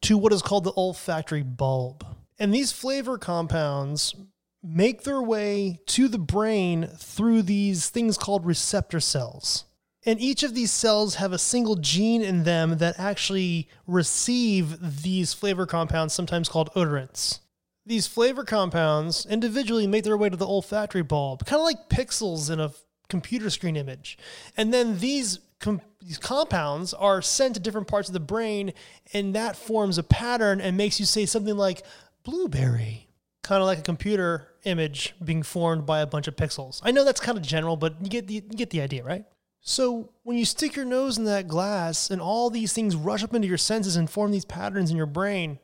to 0.01 0.19
what 0.19 0.33
is 0.33 0.43
called 0.43 0.65
the 0.65 0.73
olfactory 0.77 1.43
bulb. 1.43 2.05
And 2.39 2.53
these 2.53 2.73
flavor 2.73 3.17
compounds 3.17 4.15
make 4.63 5.03
their 5.03 5.23
way 5.23 5.79
to 5.87 6.09
the 6.09 6.19
brain 6.19 6.89
through 6.97 7.43
these 7.43 7.91
things 7.91 8.19
called 8.19 8.47
receptor 8.47 8.99
cells. 8.99 9.67
And 10.07 10.21
each 10.21 10.43
of 10.43 10.55
these 10.55 10.71
cells 10.71 11.17
have 11.17 11.33
a 11.33 11.39
single 11.39 11.77
gene 11.77 12.23
in 12.23 12.45
them 12.45 12.79
that 12.79 12.99
actually 12.99 13.69
receive 13.87 15.03
these 15.03 15.33
flavor 15.33 15.67
compounds, 15.67 16.13
sometimes 16.13 16.49
called 16.49 16.73
odorants. 16.75 17.41
These 17.87 18.07
flavor 18.07 18.45
compounds 18.45 19.27
individually 19.27 19.87
make 19.87 20.05
their 20.05 20.17
way 20.17 20.31
to 20.31 20.37
the 20.37 20.47
olfactory 20.47 21.03
bulb, 21.03 21.45
kind 21.47 21.61
of 21.61 21.65
like 21.65 21.89
pixels 21.89 22.51
in 22.51 22.61
a 22.61 22.73
computer 23.09 23.51
screen 23.51 23.77
image. 23.77 24.19
And 24.57 24.73
then 24.73 24.99
these 24.99 25.39
com- 25.61 25.81
these 26.01 26.19
compounds 26.19 26.93
are 26.95 27.23
sent 27.23 27.55
to 27.55 27.61
different 27.61 27.89
parts 27.89 28.09
of 28.09 28.13
the 28.13 28.21
brain, 28.21 28.73
and 29.13 29.35
that 29.35 29.57
forms 29.57 29.99
a 29.99 30.03
pattern 30.03 30.61
and 30.61 30.77
makes 30.77 31.01
you 31.01 31.07
say 31.07 31.27
something 31.27 31.57
like 31.57 31.83
blueberry, 32.23 33.09
kind 33.43 33.61
of 33.63 33.67
like 33.67 33.79
a 33.79 33.83
computer 33.83 34.49
image 34.65 35.15
being 35.25 35.43
formed 35.43 35.87
by 35.87 36.01
a 36.01 36.07
bunch 36.07 36.29
of 36.29 36.37
pixels. 36.37 36.81
I 36.83 36.91
know 36.91 37.05
that's 37.05 37.21
kind 37.21 37.39
of 37.39 37.45
general, 37.45 37.77
but 37.77 37.97
you 38.03 38.09
get 38.09 38.27
the, 38.27 38.35
you 38.35 38.41
get 38.43 38.71
the 38.71 38.81
idea, 38.81 39.03
right? 39.03 39.25
So 39.61 40.11
when 40.25 40.37
you 40.37 40.45
stick 40.45 40.77
your 40.77 40.85
nose 40.85 41.17
in 41.17 41.25
that 41.25 41.49
glass 41.49 42.11
and 42.11 42.21
all 42.21 42.51
these 42.51 42.75
things 42.75 42.95
rush 42.95 43.25
up 43.25 43.35
into 43.35 43.49
your 43.49 43.57
senses 43.57 43.97
and 43.97 44.11
form 44.11 44.31
these 44.31 44.45
patterns 44.45 44.91
in 44.91 44.97
your 44.97 45.07
brain, 45.07 45.59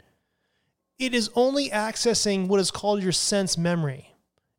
it 0.99 1.15
is 1.15 1.31
only 1.35 1.69
accessing 1.69 2.49
what 2.49 2.61
is 2.61 2.71
called 2.71 3.03
your 3.03 3.13
sense 3.13 3.59
memory. 3.59 4.15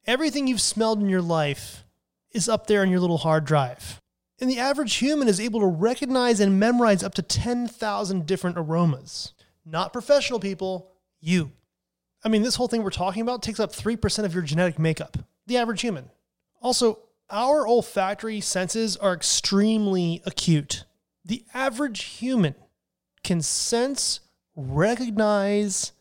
Everything 0.05 0.47
you've 0.47 0.61
smelled 0.61 1.01
in 1.01 1.09
your 1.09 1.21
life 1.23 1.85
is 2.31 2.49
up 2.49 2.67
there 2.67 2.83
in 2.83 2.89
your 2.89 2.99
little 2.99 3.17
hard 3.17 3.45
drive. 3.45 4.01
And 4.39 4.49
the 4.49 4.59
average 4.59 4.95
human 4.95 5.27
is 5.27 5.39
able 5.39 5.59
to 5.59 5.67
recognize 5.67 6.39
and 6.39 6.59
memorize 6.59 7.03
up 7.03 7.13
to 7.15 7.21
10,000 7.21 8.25
different 8.25 8.57
aromas. 8.57 9.33
Not 9.65 9.93
professional 9.93 10.39
people, 10.39 10.91
you. 11.19 11.51
I 12.23 12.29
mean, 12.29 12.41
this 12.41 12.55
whole 12.55 12.67
thing 12.67 12.83
we're 12.83 12.89
talking 12.89 13.21
about 13.21 13.43
takes 13.43 13.59
up 13.59 13.71
3% 13.71 14.25
of 14.25 14.33
your 14.33 14.43
genetic 14.43 14.79
makeup, 14.79 15.17
the 15.45 15.57
average 15.57 15.81
human. 15.81 16.09
Also, 16.61 16.99
our 17.29 17.67
olfactory 17.67 18.41
senses 18.41 18.97
are 18.97 19.13
extremely 19.13 20.21
acute. 20.25 20.85
The 21.23 21.45
average 21.53 22.03
human 22.03 22.55
can 23.23 23.41
sense, 23.41 24.19
recognize, 24.55 25.93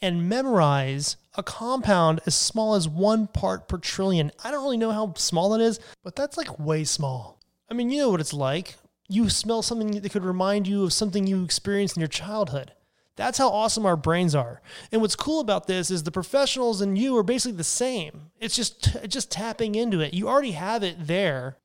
and 0.00 0.28
memorize 0.28 1.16
a 1.34 1.42
compound 1.42 2.20
as 2.26 2.34
small 2.34 2.74
as 2.74 2.88
one 2.88 3.26
part 3.26 3.68
per 3.68 3.78
trillion. 3.78 4.30
I 4.44 4.50
don't 4.50 4.62
really 4.62 4.76
know 4.76 4.90
how 4.90 5.14
small 5.16 5.50
that 5.50 5.60
is, 5.60 5.80
but 6.02 6.16
that's 6.16 6.36
like 6.36 6.58
way 6.58 6.84
small. 6.84 7.40
I 7.70 7.74
mean, 7.74 7.90
you 7.90 7.98
know 7.98 8.10
what 8.10 8.20
it's 8.20 8.34
like. 8.34 8.76
You 9.08 9.28
smell 9.28 9.62
something 9.62 10.00
that 10.00 10.12
could 10.12 10.24
remind 10.24 10.66
you 10.66 10.84
of 10.84 10.92
something 10.92 11.26
you 11.26 11.44
experienced 11.44 11.96
in 11.96 12.00
your 12.00 12.08
childhood. 12.08 12.72
That's 13.16 13.38
how 13.38 13.48
awesome 13.48 13.84
our 13.84 13.96
brains 13.96 14.34
are. 14.34 14.62
And 14.90 15.00
what's 15.00 15.16
cool 15.16 15.40
about 15.40 15.66
this 15.66 15.90
is 15.90 16.02
the 16.02 16.10
professionals 16.10 16.80
and 16.80 16.96
you 16.96 17.16
are 17.16 17.22
basically 17.22 17.56
the 17.56 17.64
same. 17.64 18.30
It's 18.40 18.56
just 18.56 18.96
just 19.08 19.30
tapping 19.30 19.74
into 19.74 20.00
it. 20.00 20.14
You 20.14 20.28
already 20.28 20.52
have 20.52 20.82
it 20.82 21.06
there. 21.06 21.58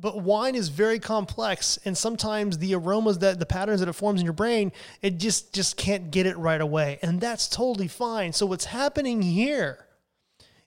But 0.00 0.22
wine 0.22 0.54
is 0.54 0.68
very 0.68 0.98
complex 0.98 1.78
and 1.84 1.96
sometimes 1.96 2.58
the 2.58 2.74
aromas 2.74 3.18
that 3.18 3.38
the 3.38 3.46
patterns 3.46 3.80
that 3.80 3.88
it 3.88 3.92
forms 3.92 4.20
in 4.20 4.24
your 4.24 4.32
brain, 4.32 4.72
it 5.02 5.18
just 5.18 5.52
just 5.52 5.76
can't 5.76 6.10
get 6.10 6.26
it 6.26 6.38
right 6.38 6.60
away. 6.60 6.98
And 7.02 7.20
that's 7.20 7.46
totally 7.48 7.88
fine. 7.88 8.32
So 8.32 8.46
what's 8.46 8.66
happening 8.66 9.20
here 9.20 9.86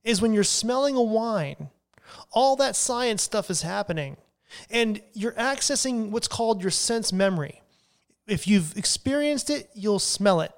is 0.04 0.22
when 0.22 0.34
you're 0.34 0.44
smelling 0.44 0.96
a 0.96 1.02
wine, 1.02 1.70
all 2.32 2.56
that 2.58 2.76
science 2.76 3.24
stuff 3.24 3.50
is 3.50 3.64
happening 3.64 4.18
and 4.70 5.02
you're 5.14 5.32
accessing 5.32 6.12
what's 6.12 6.28
called 6.28 6.62
your 6.62 6.72
sense 6.72 7.12
memory 7.12 7.64
if 8.28 8.48
you've 8.48 8.78
experienced 8.78 9.50
it, 9.50 9.70
you'll 9.74 10.00
smell 10.00 10.42
it 10.42 10.52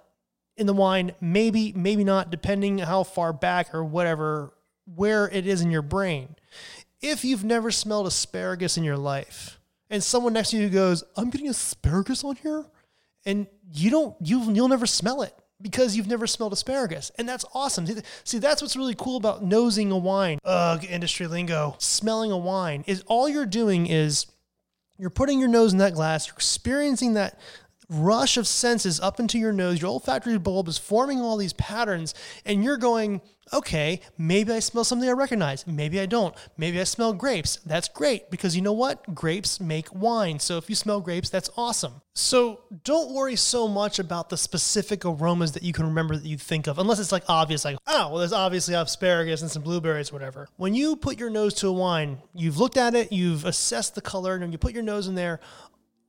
in 0.57 0.67
the 0.67 0.73
wine. 0.73 1.13
Maybe, 1.19 1.73
maybe 1.75 2.03
not, 2.03 2.29
depending 2.29 2.79
how 2.79 3.03
far 3.03 3.33
back 3.33 3.73
or 3.73 3.83
whatever, 3.83 4.53
where 4.85 5.29
it 5.29 5.47
is 5.47 5.61
in 5.61 5.71
your 5.71 5.81
brain. 5.81 6.35
If 7.01 7.23
you've 7.25 7.43
never 7.43 7.71
smelled 7.71 8.07
asparagus 8.07 8.77
in 8.77 8.83
your 8.83 8.97
life, 8.97 9.59
and 9.89 10.03
someone 10.03 10.33
next 10.33 10.51
to 10.51 10.57
you 10.57 10.69
goes, 10.69 11.03
"I'm 11.15 11.29
getting 11.29 11.49
asparagus 11.49 12.23
on 12.23 12.35
here," 12.37 12.65
and 13.25 13.47
you 13.73 13.89
don't, 13.89 14.15
you 14.21 14.51
you'll 14.51 14.67
never 14.67 14.87
smell 14.87 15.21
it 15.21 15.33
because 15.61 15.95
you've 15.95 16.07
never 16.07 16.27
smelled 16.27 16.53
asparagus. 16.53 17.11
And 17.17 17.27
that's 17.29 17.45
awesome. 17.53 17.87
See, 18.23 18.39
that's 18.39 18.61
what's 18.61 18.75
really 18.75 18.95
cool 18.95 19.17
about 19.17 19.43
nosing 19.43 19.91
a 19.91 19.97
wine. 19.97 20.39
Ugh, 20.43 20.83
industry 20.85 21.27
lingo. 21.27 21.75
Smelling 21.79 22.31
a 22.31 22.37
wine 22.37 22.83
is 22.87 23.03
all 23.07 23.29
you're 23.29 23.45
doing 23.45 23.87
is 23.87 24.25
you're 24.97 25.09
putting 25.09 25.39
your 25.39 25.49
nose 25.49 25.73
in 25.73 25.79
that 25.79 25.93
glass, 25.93 26.27
you're 26.27 26.35
experiencing 26.35 27.13
that 27.13 27.39
rush 27.89 28.37
of 28.37 28.47
senses 28.47 28.99
up 28.99 29.19
into 29.19 29.37
your 29.37 29.53
nose. 29.53 29.81
Your 29.81 29.91
olfactory 29.91 30.37
bulb 30.37 30.67
is 30.67 30.77
forming 30.77 31.21
all 31.21 31.37
these 31.37 31.53
patterns, 31.53 32.13
and 32.45 32.63
you're 32.63 32.77
going, 32.77 33.21
okay, 33.53 34.01
maybe 34.17 34.51
I 34.51 34.59
smell 34.59 34.83
something 34.83 35.07
I 35.07 35.13
recognize. 35.13 35.67
Maybe 35.67 35.99
I 35.99 36.05
don't. 36.07 36.33
Maybe 36.57 36.79
I 36.81 36.83
smell 36.83 37.13
grapes. 37.13 37.57
That's 37.65 37.87
great 37.87 38.31
because 38.31 38.55
you 38.55 38.61
know 38.61 38.73
what? 38.73 39.13
Grapes 39.13 39.59
make 39.59 39.93
wine. 39.93 40.39
So 40.39 40.57
if 40.57 40.69
you 40.69 40.75
smell 40.75 40.99
grapes, 40.99 41.29
that's 41.29 41.49
awesome. 41.55 42.01
So 42.15 42.61
don't 42.83 43.13
worry 43.13 43.35
so 43.35 43.67
much 43.67 43.99
about 43.99 44.29
the 44.29 44.37
specific 44.37 45.05
aromas 45.05 45.51
that 45.51 45.63
you 45.63 45.73
can 45.73 45.85
remember 45.85 46.15
that 46.15 46.27
you 46.27 46.37
think 46.37 46.67
of, 46.67 46.79
unless 46.79 46.99
it's 46.99 47.11
like 47.11 47.23
obvious, 47.27 47.65
like, 47.65 47.77
oh, 47.87 48.09
well, 48.09 48.17
there's 48.17 48.33
obviously 48.33 48.73
asparagus 48.73 49.41
and 49.41 49.51
some 49.51 49.61
blueberries, 49.61 50.11
whatever. 50.11 50.47
When 50.57 50.73
you 50.73 50.95
put 50.95 51.19
your 51.19 51.29
nose 51.29 51.53
to 51.55 51.67
a 51.67 51.73
wine, 51.73 52.17
you've 52.33 52.57
looked 52.57 52.77
at 52.77 52.95
it, 52.95 53.11
you've 53.11 53.45
assessed 53.45 53.95
the 53.95 54.01
color, 54.01 54.35
and 54.35 54.51
you 54.51 54.57
put 54.57 54.73
your 54.73 54.83
nose 54.83 55.07
in 55.07 55.15
there. 55.15 55.39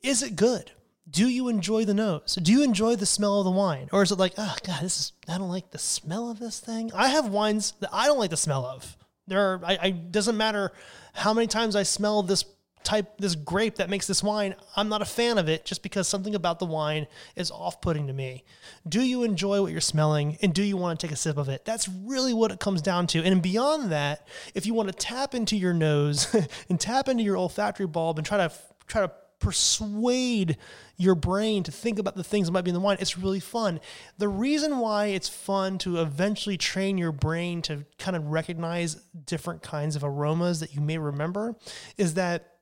Is 0.03 0.23
it 0.23 0.37
good? 0.37 0.71
Do 1.09 1.29
you 1.29 1.49
enjoy 1.49 1.85
the 1.85 1.95
nose? 1.95 2.39
Do 2.41 2.53
you 2.53 2.63
enjoy 2.63 2.97
the 2.97 3.07
smell 3.07 3.39
of 3.39 3.45
the 3.45 3.51
wine? 3.51 3.89
Or 3.93 4.03
is 4.03 4.11
it 4.11 4.19
like, 4.19 4.35
oh 4.39 4.57
God, 4.65 4.83
this 4.83 5.01
is 5.01 5.13
I 5.29 5.39
don't 5.39 5.49
like 5.49 5.71
the 5.71 5.79
smell 5.79 6.31
of 6.31 6.39
this 6.39 6.59
thing? 6.59 6.91
I 6.95 7.09
have 7.09 7.29
wines 7.29 7.75
that 7.81 7.91
I 7.93 8.07
don't 8.07 8.19
like 8.19 8.31
the 8.31 8.37
smell 8.37 8.65
of. 8.65 8.97
There 9.29 9.41
are 9.41 9.61
I, 9.65 9.79
I 9.81 9.91
doesn't 9.91 10.37
matter 10.37 10.73
how 11.15 11.33
many 11.33 11.47
times 11.47 11.77
I 11.77 11.85
smell 11.85 12.23
this 12.23 12.45
type 12.87 13.19
this 13.19 13.35
grape 13.35 13.77
that 13.77 13.91
makes 13.91 14.07
this 14.07 14.23
wine, 14.23 14.55
I'm 14.77 14.89
not 14.89 15.03
a 15.03 15.07
fan 15.07 15.39
of 15.39 15.49
it 15.49 15.65
just 15.65 15.83
because 15.83 16.07
something 16.07 16.37
about 16.37 16.61
the 16.61 16.67
wine 16.67 17.09
is 17.35 17.51
off-putting 17.51 18.07
to 18.07 18.13
me. 18.13 18.45
Do 18.89 19.03
you 19.03 19.25
enjoy 19.25 19.61
what 19.61 19.73
you're 19.73 19.81
smelling 19.81 20.39
and 20.41 20.55
do 20.55 20.63
you 20.63 20.77
want 20.77 20.99
to 20.99 21.07
take 21.07 21.13
a 21.13 21.17
sip 21.17 21.37
of 21.37 21.49
it? 21.49 21.65
That's 21.65 21.89
really 21.89 22.33
what 22.33 22.53
it 22.53 22.61
comes 22.61 22.83
down 22.83 23.09
to. 23.09 23.25
And 23.25 23.43
beyond 23.43 23.91
that, 23.91 24.29
if 24.55 24.67
you 24.67 24.75
want 24.75 24.89
to 24.89 24.95
tap 24.95 25.35
into 25.35 25.57
your 25.57 25.75
nose 25.75 26.35
and 26.69 26.79
tap 26.81 27.09
into 27.09 27.25
your 27.25 27.37
olfactory 27.37 27.87
bulb 27.87 28.19
and 28.19 28.27
try 28.27 28.39
to 28.39 28.53
try 28.87 29.03
to 29.03 29.11
persuade 29.39 30.57
your 30.97 31.15
brain 31.15 31.63
to 31.63 31.71
think 31.71 31.99
about 31.99 32.17
the 32.17 32.25
things 32.25 32.47
that 32.47 32.53
might 32.53 32.65
be 32.65 32.71
in 32.71 32.75
the 32.75 32.81
wine. 32.81 32.97
It's 33.01 33.19
really 33.19 33.41
fun. 33.41 33.81
The 34.19 34.29
reason 34.29 34.79
why 34.79 35.07
it's 35.07 35.29
fun 35.29 35.79
to 35.79 36.01
eventually 36.01 36.57
train 36.57 36.99
your 36.99 37.13
brain 37.13 37.63
to 37.63 37.85
kind 37.99 38.17
of 38.17 38.29
recognize 38.29 38.95
different 39.27 39.63
kinds 39.63 39.97
of 39.97 40.05
aromas 40.05 40.61
that 40.61 40.75
you 40.75 40.81
may 40.81 40.99
remember 40.99 41.55
is 41.97 42.15
that 42.15 42.56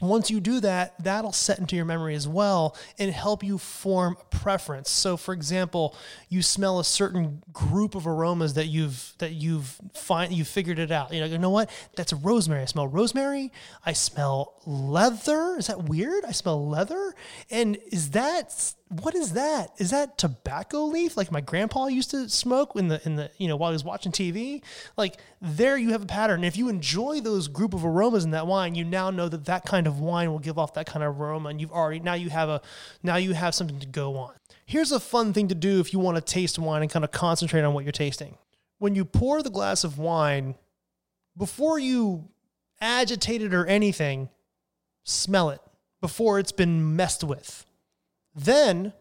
once 0.00 0.30
you 0.30 0.40
do 0.40 0.60
that, 0.60 0.94
that'll 1.02 1.32
set 1.32 1.58
into 1.58 1.76
your 1.76 1.84
memory 1.84 2.14
as 2.14 2.26
well 2.26 2.76
and 2.98 3.10
help 3.12 3.42
you 3.42 3.58
form 3.58 4.16
a 4.20 4.24
preference. 4.36 4.90
So, 4.90 5.16
for 5.16 5.34
example, 5.34 5.96
you 6.28 6.42
smell 6.42 6.80
a 6.80 6.84
certain 6.84 7.42
group 7.52 7.94
of 7.94 8.06
aromas 8.06 8.54
that 8.54 8.66
you've 8.66 9.14
that 9.18 9.32
you've 9.32 9.76
find 9.94 10.32
you 10.32 10.44
figured 10.44 10.78
it 10.78 10.90
out. 10.90 11.12
You 11.12 11.20
know, 11.20 11.26
you 11.26 11.38
know 11.38 11.50
what? 11.50 11.70
That's 11.96 12.12
rosemary. 12.12 12.62
I 12.62 12.66
smell 12.66 12.88
rosemary. 12.88 13.52
I 13.84 13.92
smell 13.92 14.60
leather. 14.66 15.56
Is 15.58 15.66
that 15.66 15.84
weird? 15.84 16.24
I 16.24 16.32
smell 16.32 16.66
leather. 16.66 17.14
And 17.50 17.76
is 17.92 18.10
that 18.10 18.74
what 18.90 19.14
is 19.14 19.34
that? 19.34 19.70
Is 19.78 19.90
that 19.92 20.18
tobacco 20.18 20.86
leaf 20.86 21.16
like 21.16 21.30
my 21.30 21.40
grandpa 21.40 21.86
used 21.86 22.10
to 22.10 22.28
smoke 22.28 22.72
in 22.74 22.88
the 22.88 23.00
in 23.06 23.14
the 23.14 23.30
you 23.38 23.46
know 23.46 23.54
while 23.54 23.70
he 23.70 23.74
was 23.74 23.84
watching 23.84 24.10
TV? 24.10 24.62
Like 24.96 25.16
there 25.40 25.76
you 25.76 25.90
have 25.90 26.02
a 26.02 26.06
pattern. 26.06 26.42
If 26.42 26.56
you 26.56 26.68
enjoy 26.68 27.20
those 27.20 27.46
group 27.46 27.72
of 27.72 27.84
aromas 27.84 28.24
in 28.24 28.32
that 28.32 28.48
wine, 28.48 28.74
you 28.74 28.84
now 28.84 29.10
know 29.10 29.28
that 29.28 29.44
that 29.44 29.64
kind 29.64 29.86
of 29.86 30.00
wine 30.00 30.32
will 30.32 30.40
give 30.40 30.58
off 30.58 30.74
that 30.74 30.86
kind 30.86 31.04
of 31.04 31.20
aroma, 31.20 31.50
and 31.50 31.60
you've 31.60 31.70
already 31.70 32.00
now 32.00 32.14
you 32.14 32.30
have 32.30 32.48
a 32.48 32.60
now 33.00 33.14
you 33.14 33.32
have 33.32 33.54
something 33.54 33.78
to 33.78 33.86
go 33.86 34.16
on. 34.16 34.32
Here's 34.66 34.90
a 34.90 34.98
fun 34.98 35.32
thing 35.32 35.46
to 35.48 35.54
do 35.54 35.78
if 35.78 35.92
you 35.92 36.00
want 36.00 36.16
to 36.16 36.20
taste 36.20 36.58
wine 36.58 36.82
and 36.82 36.90
kind 36.90 37.04
of 37.04 37.12
concentrate 37.12 37.62
on 37.62 37.74
what 37.74 37.84
you're 37.84 37.92
tasting. 37.92 38.38
When 38.78 38.96
you 38.96 39.04
pour 39.04 39.40
the 39.42 39.50
glass 39.50 39.84
of 39.84 39.98
wine, 39.98 40.56
before 41.36 41.78
you 41.78 42.28
agitate 42.80 43.40
it 43.40 43.54
or 43.54 43.66
anything, 43.66 44.30
smell 45.04 45.50
it 45.50 45.60
before 46.00 46.40
it's 46.40 46.52
been 46.52 46.96
messed 46.96 47.22
with 47.22 47.66
then 48.44 48.92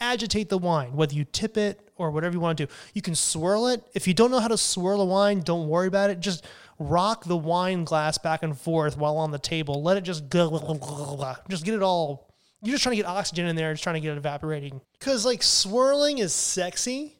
agitate 0.00 0.48
the 0.48 0.58
wine, 0.58 0.94
whether 0.94 1.14
you 1.14 1.24
tip 1.24 1.56
it 1.56 1.80
or 1.96 2.10
whatever 2.10 2.34
you 2.34 2.40
want 2.40 2.56
to 2.58 2.66
do. 2.66 2.72
You 2.94 3.02
can 3.02 3.14
swirl 3.14 3.68
it. 3.68 3.82
If 3.94 4.06
you 4.06 4.14
don't 4.14 4.30
know 4.30 4.38
how 4.38 4.48
to 4.48 4.58
swirl 4.58 5.00
a 5.00 5.04
wine, 5.04 5.40
don't 5.40 5.68
worry 5.68 5.88
about 5.88 6.10
it. 6.10 6.20
Just 6.20 6.46
rock 6.78 7.24
the 7.24 7.36
wine 7.36 7.84
glass 7.84 8.18
back 8.18 8.42
and 8.42 8.58
forth 8.58 8.96
while 8.96 9.16
on 9.16 9.30
the 9.30 9.38
table. 9.38 9.82
Let 9.82 9.96
it 9.96 10.02
just 10.02 10.28
go. 10.28 11.36
Just 11.48 11.64
get 11.64 11.74
it 11.74 11.82
all. 11.82 12.32
You're 12.62 12.72
just 12.72 12.82
trying 12.82 12.96
to 12.96 13.02
get 13.02 13.06
oxygen 13.06 13.46
in 13.46 13.56
there, 13.56 13.72
just 13.72 13.82
trying 13.82 13.94
to 13.94 14.00
get 14.00 14.12
it 14.12 14.18
evaporating. 14.18 14.80
Because, 14.98 15.24
like, 15.24 15.42
swirling 15.42 16.18
is 16.18 16.32
sexy, 16.32 17.14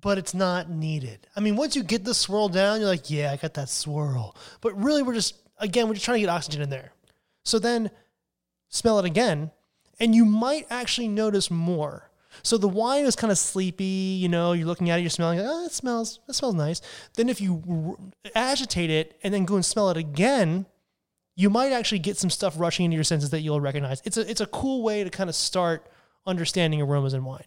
but 0.00 0.16
it's 0.16 0.32
not 0.34 0.70
needed. 0.70 1.26
I 1.36 1.40
mean, 1.40 1.56
once 1.56 1.76
you 1.76 1.82
get 1.82 2.04
the 2.04 2.14
swirl 2.14 2.48
down, 2.48 2.80
you're 2.80 2.88
like, 2.88 3.10
yeah, 3.10 3.32
I 3.32 3.36
got 3.36 3.54
that 3.54 3.68
swirl. 3.68 4.34
But 4.60 4.82
really, 4.82 5.02
we're 5.02 5.14
just, 5.14 5.34
again, 5.58 5.88
we're 5.88 5.94
just 5.94 6.06
trying 6.06 6.16
to 6.16 6.20
get 6.20 6.30
oxygen 6.30 6.62
in 6.62 6.70
there. 6.70 6.92
So 7.44 7.58
then 7.58 7.90
smell 8.68 8.98
it 8.98 9.04
again 9.04 9.50
and 10.00 10.14
you 10.14 10.24
might 10.24 10.66
actually 10.70 11.08
notice 11.08 11.50
more. 11.50 12.10
So 12.42 12.56
the 12.56 12.68
wine 12.68 13.04
is 13.04 13.16
kind 13.16 13.30
of 13.30 13.38
sleepy, 13.38 13.84
you 13.84 14.28
know, 14.28 14.52
you're 14.52 14.66
looking 14.66 14.90
at 14.90 14.98
it, 14.98 15.02
you're 15.02 15.10
smelling 15.10 15.40
oh, 15.40 15.64
it 15.66 15.72
smells, 15.72 16.20
it 16.28 16.34
smells 16.34 16.54
nice. 16.54 16.80
Then 17.14 17.28
if 17.28 17.40
you 17.40 17.98
agitate 18.34 18.90
it 18.90 19.18
and 19.22 19.34
then 19.34 19.44
go 19.44 19.56
and 19.56 19.64
smell 19.64 19.90
it 19.90 19.96
again, 19.96 20.66
you 21.34 21.50
might 21.50 21.72
actually 21.72 22.00
get 22.00 22.16
some 22.16 22.30
stuff 22.30 22.54
rushing 22.56 22.84
into 22.84 22.96
your 22.96 23.04
senses 23.04 23.30
that 23.30 23.40
you'll 23.40 23.60
recognize. 23.60 24.02
It's 24.04 24.16
a 24.16 24.28
it's 24.28 24.40
a 24.40 24.46
cool 24.46 24.82
way 24.82 25.04
to 25.04 25.10
kind 25.10 25.30
of 25.30 25.36
start 25.36 25.90
understanding 26.26 26.82
aromas 26.82 27.14
in 27.14 27.24
wine. 27.24 27.44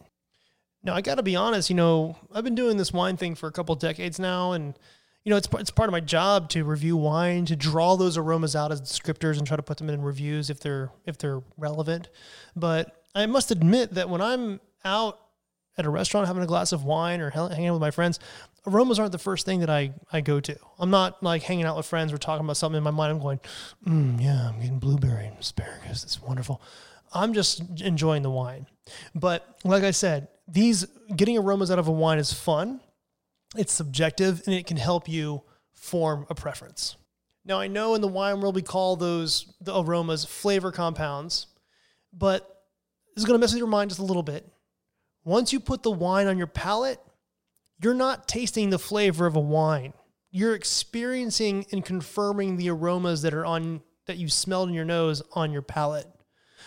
Now, 0.84 0.96
I 0.96 1.01
got 1.01 1.15
to 1.15 1.24
be 1.24 1.36
honest, 1.36 1.70
you 1.70 1.75
know, 1.75 2.17
I've 2.34 2.43
been 2.43 2.55
doing 2.55 2.77
this 2.77 2.91
wine 2.91 3.15
thing 3.15 3.36
for 3.36 3.48
a 3.48 3.51
couple 3.51 3.75
decades 3.75 4.20
now 4.20 4.53
and 4.53 4.77
you 5.23 5.29
know, 5.29 5.37
it's 5.37 5.47
it's 5.53 5.71
part 5.71 5.87
of 5.87 5.91
my 5.91 5.99
job 5.99 6.49
to 6.49 6.63
review 6.63 6.97
wine, 6.97 7.45
to 7.45 7.55
draw 7.55 7.95
those 7.95 8.17
aromas 8.17 8.55
out 8.55 8.71
as 8.71 8.81
descriptors 8.81 9.37
and 9.37 9.45
try 9.45 9.55
to 9.55 9.63
put 9.63 9.77
them 9.77 9.89
in 9.89 10.01
reviews 10.01 10.49
if 10.49 10.59
they're 10.59 10.91
if 11.05 11.17
they're 11.17 11.41
relevant. 11.57 12.09
But 12.55 13.05
I 13.13 13.25
must 13.25 13.51
admit 13.51 13.93
that 13.93 14.09
when 14.09 14.21
I'm 14.21 14.59
out 14.83 15.19
at 15.77 15.85
a 15.85 15.89
restaurant 15.89 16.27
having 16.27 16.43
a 16.43 16.47
glass 16.47 16.71
of 16.71 16.83
wine 16.83 17.21
or 17.21 17.29
hanging 17.29 17.67
out 17.67 17.73
with 17.73 17.81
my 17.81 17.91
friends, 17.91 18.19
aromas 18.67 18.99
aren't 18.99 19.11
the 19.11 19.17
first 19.17 19.45
thing 19.45 19.59
that 19.61 19.69
I, 19.69 19.93
I 20.11 20.21
go 20.21 20.39
to. 20.39 20.57
I'm 20.79 20.89
not 20.89 21.21
like 21.23 21.43
hanging 21.43 21.65
out 21.65 21.77
with 21.77 21.85
friends. 21.85 22.11
We're 22.11 22.17
talking 22.17 22.45
about 22.45 22.57
something 22.57 22.77
in 22.77 22.83
my 22.83 22.91
mind. 22.91 23.11
I'm 23.11 23.19
going, 23.19 23.39
mm, 23.87 24.21
yeah, 24.21 24.49
I'm 24.49 24.59
getting 24.59 24.79
blueberry 24.79 25.27
and 25.27 25.37
asparagus. 25.37 26.03
It's 26.03 26.21
wonderful. 26.21 26.61
I'm 27.13 27.33
just 27.33 27.81
enjoying 27.81 28.23
the 28.23 28.29
wine. 28.29 28.67
But 29.15 29.59
like 29.63 29.83
I 29.83 29.91
said, 29.91 30.27
these 30.47 30.85
getting 31.15 31.37
aromas 31.37 31.71
out 31.71 31.79
of 31.79 31.87
a 31.87 31.91
wine 31.91 32.19
is 32.19 32.33
fun. 32.33 32.81
It's 33.58 33.74
subjective 33.74 34.41
and 34.46 34.55
it 34.55 34.65
can 34.65 34.77
help 34.77 35.10
you 35.10 35.43
form 35.74 36.25
a 36.29 36.36
preference. 36.36 36.96
Now 37.43 37.60
I 37.60 37.67
know 37.67 37.96
in 37.96 38.01
the 38.01 38.08
wine 38.08 38.39
world 38.39 38.55
we 38.55 38.62
call 38.62 38.96
those 38.96 39.53
the 39.60 39.77
aromas 39.77 40.25
flavor 40.25 40.72
compounds, 40.72 41.48
but 42.13 42.63
this 43.15 43.24
is 43.24 43.25
going 43.25 43.38
to 43.38 43.41
mess 43.41 43.51
with 43.51 43.60
your 43.60 43.67
mind 43.67 43.89
just 43.89 44.00
a 44.00 44.05
little 44.05 44.24
bit. 44.24 44.48
Once 45.24 45.51
you 45.51 45.60
put 45.60 45.84
the 45.84 45.91
wine 45.91 46.27
on 46.27 46.38
your 46.38 46.48
palate, 46.48 47.00
you're 47.81 47.93
not 47.93 48.27
tasting 48.27 48.70
the 48.70 48.79
flavor 48.79 49.25
of 49.25 49.36
a 49.36 49.39
wine. 49.39 49.93
You're 50.29 50.55
experiencing 50.55 51.65
and 51.72 51.84
confirming 51.84 52.58
the 52.58 52.70
aromas 52.70 53.22
that 53.24 53.34
are 53.34 53.46
on 53.46 53.81
that 54.05 54.17
you 54.17 54.29
smelled 54.29 54.70
in 54.70 54.75
your 54.75 54.86
nose 54.86 55.22
on 55.34 55.51
your 55.51 55.62
palate. 55.62 56.08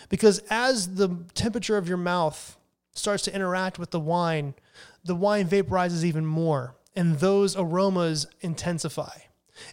Because 0.09 0.41
as 0.51 0.97
the 0.97 1.25
temperature 1.35 1.77
of 1.77 1.89
your 1.89 1.97
mouth 1.97 2.57
starts 2.93 3.23
to 3.25 3.35
interact 3.35 3.79
with 3.79 3.91
the 3.91 4.01
wine, 4.01 4.55
the 5.05 5.15
wine 5.15 5.47
vaporizes 5.47 6.05
even 6.05 6.25
more 6.27 6.77
and 6.97 7.19
those 7.19 7.57
aromas 7.57 8.27
intensify. 8.41 9.19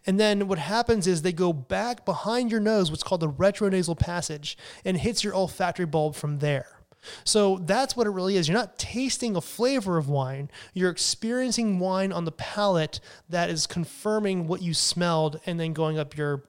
And 0.05 0.19
then 0.19 0.47
what 0.47 0.59
happens 0.59 1.07
is 1.07 1.21
they 1.21 1.33
go 1.33 1.53
back 1.53 2.05
behind 2.05 2.51
your 2.51 2.59
nose, 2.59 2.91
what's 2.91 3.03
called 3.03 3.21
the 3.21 3.31
retronasal 3.31 3.97
passage, 3.97 4.57
and 4.85 4.97
hits 4.97 5.23
your 5.23 5.33
olfactory 5.33 5.85
bulb 5.85 6.15
from 6.15 6.39
there. 6.39 6.81
So 7.23 7.57
that's 7.57 7.97
what 7.97 8.05
it 8.05 8.11
really 8.11 8.37
is. 8.37 8.47
You're 8.47 8.57
not 8.57 8.77
tasting 8.77 9.35
a 9.35 9.41
flavor 9.41 9.97
of 9.97 10.07
wine, 10.07 10.51
you're 10.73 10.91
experiencing 10.91 11.79
wine 11.79 12.11
on 12.11 12.25
the 12.25 12.31
palate 12.31 12.99
that 13.29 13.49
is 13.49 13.65
confirming 13.65 14.47
what 14.47 14.61
you 14.61 14.75
smelled 14.75 15.39
and 15.47 15.59
then 15.59 15.73
going 15.73 15.97
up 15.97 16.15
your 16.15 16.43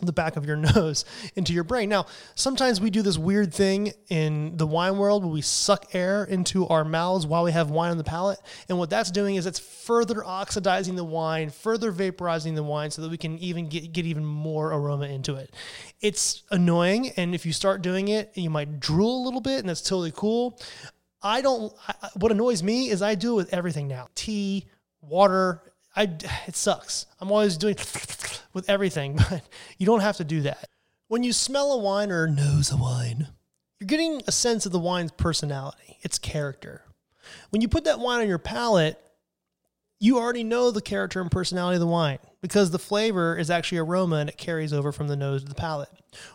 the 0.00 0.12
back 0.12 0.36
of 0.36 0.46
your 0.46 0.56
nose 0.74 1.04
into 1.36 1.52
your 1.52 1.64
brain. 1.64 1.88
Now, 1.88 2.06
sometimes 2.34 2.80
we 2.80 2.90
do 2.90 3.02
this 3.02 3.18
weird 3.18 3.52
thing 3.52 3.92
in 4.08 4.56
the 4.56 4.66
wine 4.66 4.98
world 4.98 5.24
where 5.24 5.32
we 5.32 5.42
suck 5.42 5.94
air 5.94 6.24
into 6.24 6.66
our 6.68 6.84
mouths 6.84 7.26
while 7.26 7.44
we 7.44 7.52
have 7.52 7.70
wine 7.70 7.90
on 7.90 7.98
the 7.98 8.04
palate. 8.04 8.38
And 8.68 8.78
what 8.78 8.90
that's 8.90 9.10
doing 9.10 9.36
is 9.36 9.46
it's 9.46 9.58
further 9.58 10.24
oxidizing 10.24 10.96
the 10.96 11.04
wine, 11.04 11.50
further 11.50 11.92
vaporizing 11.92 12.54
the 12.54 12.62
wine 12.62 12.90
so 12.90 13.02
that 13.02 13.10
we 13.10 13.18
can 13.18 13.38
even 13.38 13.68
get, 13.68 13.92
get 13.92 14.06
even 14.06 14.24
more 14.24 14.72
aroma 14.72 15.06
into 15.06 15.34
it. 15.36 15.54
It's 16.00 16.42
annoying. 16.50 17.10
And 17.16 17.34
if 17.34 17.46
you 17.46 17.52
start 17.52 17.82
doing 17.82 18.08
it, 18.08 18.32
you 18.34 18.50
might 18.50 18.80
drool 18.80 19.22
a 19.22 19.24
little 19.24 19.40
bit, 19.40 19.60
and 19.60 19.68
that's 19.68 19.82
totally 19.82 20.12
cool. 20.14 20.58
I 21.22 21.40
don't, 21.40 21.72
I, 21.88 22.10
what 22.16 22.32
annoys 22.32 22.62
me 22.62 22.90
is 22.90 23.00
I 23.00 23.14
do 23.14 23.32
it 23.32 23.36
with 23.36 23.54
everything 23.54 23.88
now 23.88 24.08
tea, 24.14 24.66
water, 25.00 25.62
I, 25.96 26.02
it 26.46 26.56
sucks. 26.56 27.06
I'm 27.20 27.30
always 27.30 27.56
doing 27.56 27.76
with 28.52 28.68
everything, 28.68 29.16
but 29.30 29.42
you 29.78 29.86
don't 29.86 30.00
have 30.00 30.16
to 30.18 30.24
do 30.24 30.42
that. 30.42 30.68
When 31.08 31.22
you 31.22 31.32
smell 31.32 31.72
a 31.72 31.78
wine 31.78 32.10
or 32.10 32.26
nose 32.26 32.72
a 32.72 32.76
wine, 32.76 33.28
you're 33.78 33.86
getting 33.86 34.22
a 34.26 34.32
sense 34.32 34.66
of 34.66 34.72
the 34.72 34.78
wine's 34.78 35.12
personality, 35.12 35.98
its 36.02 36.18
character. 36.18 36.82
When 37.50 37.62
you 37.62 37.68
put 37.68 37.84
that 37.84 38.00
wine 38.00 38.20
on 38.20 38.28
your 38.28 38.38
palate, 38.38 38.98
you 40.00 40.18
already 40.18 40.44
know 40.44 40.70
the 40.70 40.82
character 40.82 41.20
and 41.20 41.30
personality 41.30 41.76
of 41.76 41.80
the 41.80 41.86
wine 41.86 42.18
because 42.44 42.72
the 42.72 42.78
flavor 42.78 43.38
is 43.38 43.48
actually 43.48 43.78
aroma 43.78 44.16
and 44.16 44.28
it 44.28 44.36
carries 44.36 44.74
over 44.74 44.92
from 44.92 45.08
the 45.08 45.16
nose 45.16 45.42
to 45.42 45.48
the 45.48 45.54
palate. 45.54 45.88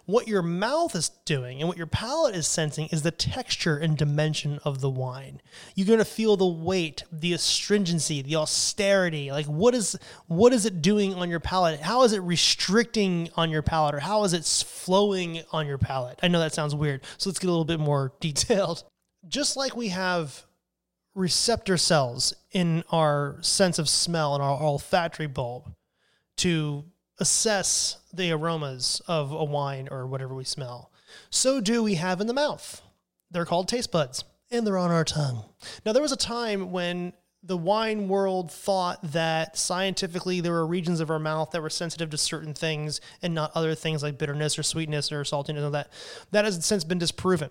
What 0.07 0.27
your 0.27 0.41
mouth 0.41 0.95
is 0.95 1.09
doing 1.23 1.59
and 1.59 1.67
what 1.67 1.77
your 1.77 1.85
palate 1.85 2.33
is 2.33 2.47
sensing 2.47 2.87
is 2.87 3.03
the 3.03 3.11
texture 3.11 3.77
and 3.77 3.95
dimension 3.95 4.59
of 4.63 4.81
the 4.81 4.89
wine. 4.89 5.39
You're 5.75 5.85
going 5.85 5.99
to 5.99 6.05
feel 6.05 6.35
the 6.35 6.47
weight, 6.47 7.03
the 7.11 7.33
astringency, 7.33 8.23
the 8.23 8.37
austerity. 8.37 9.31
Like 9.31 9.45
what 9.45 9.75
is 9.75 9.99
what 10.25 10.51
is 10.51 10.65
it 10.65 10.81
doing 10.81 11.13
on 11.13 11.29
your 11.29 11.39
palate? 11.39 11.79
How 11.79 12.01
is 12.01 12.13
it 12.13 12.23
restricting 12.23 13.29
on 13.35 13.51
your 13.51 13.61
palate 13.61 13.93
or 13.93 13.99
how 13.99 14.23
is 14.23 14.33
it 14.33 14.45
flowing 14.45 15.43
on 15.51 15.67
your 15.67 15.77
palate? 15.77 16.17
I 16.23 16.27
know 16.27 16.39
that 16.39 16.55
sounds 16.55 16.73
weird. 16.73 17.03
So 17.19 17.29
let's 17.29 17.37
get 17.37 17.49
a 17.49 17.51
little 17.51 17.65
bit 17.65 17.79
more 17.79 18.13
detailed. 18.19 18.83
Just 19.27 19.55
like 19.55 19.77
we 19.77 19.89
have 19.89 20.47
receptor 21.13 21.77
cells 21.77 22.33
in 22.51 22.83
our 22.89 23.37
sense 23.41 23.77
of 23.77 23.87
smell 23.87 24.33
and 24.33 24.41
our 24.41 24.59
olfactory 24.59 25.27
bulb 25.27 25.71
to 26.39 26.85
assess 27.19 27.97
the 28.13 28.31
aromas 28.31 29.01
of 29.07 29.31
a 29.31 29.43
wine 29.43 29.87
or 29.91 30.07
whatever 30.07 30.33
we 30.33 30.43
smell. 30.43 30.91
So 31.29 31.59
do 31.59 31.83
we 31.83 31.95
have 31.95 32.21
in 32.21 32.27
the 32.27 32.33
mouth. 32.33 32.81
They're 33.31 33.45
called 33.45 33.67
taste 33.67 33.91
buds 33.91 34.23
and 34.49 34.65
they're 34.65 34.77
on 34.77 34.91
our 34.91 35.03
tongue. 35.03 35.45
Now, 35.85 35.93
there 35.93 36.01
was 36.01 36.11
a 36.11 36.17
time 36.17 36.71
when 36.71 37.13
the 37.43 37.57
wine 37.57 38.07
world 38.07 38.51
thought 38.51 38.99
that 39.11 39.57
scientifically 39.57 40.41
there 40.41 40.51
were 40.51 40.65
regions 40.65 40.99
of 40.99 41.09
our 41.09 41.19
mouth 41.19 41.51
that 41.51 41.61
were 41.61 41.69
sensitive 41.69 42.09
to 42.09 42.17
certain 42.17 42.53
things 42.53 42.99
and 43.21 43.33
not 43.33 43.51
other 43.55 43.75
things 43.75 44.03
like 44.03 44.17
bitterness 44.17 44.57
or 44.57 44.63
sweetness 44.63 45.11
or 45.11 45.23
saltiness 45.23 45.63
and 45.63 45.73
that. 45.73 45.91
That 46.31 46.45
has 46.45 46.65
since 46.65 46.83
been 46.83 46.97
disproven. 46.97 47.49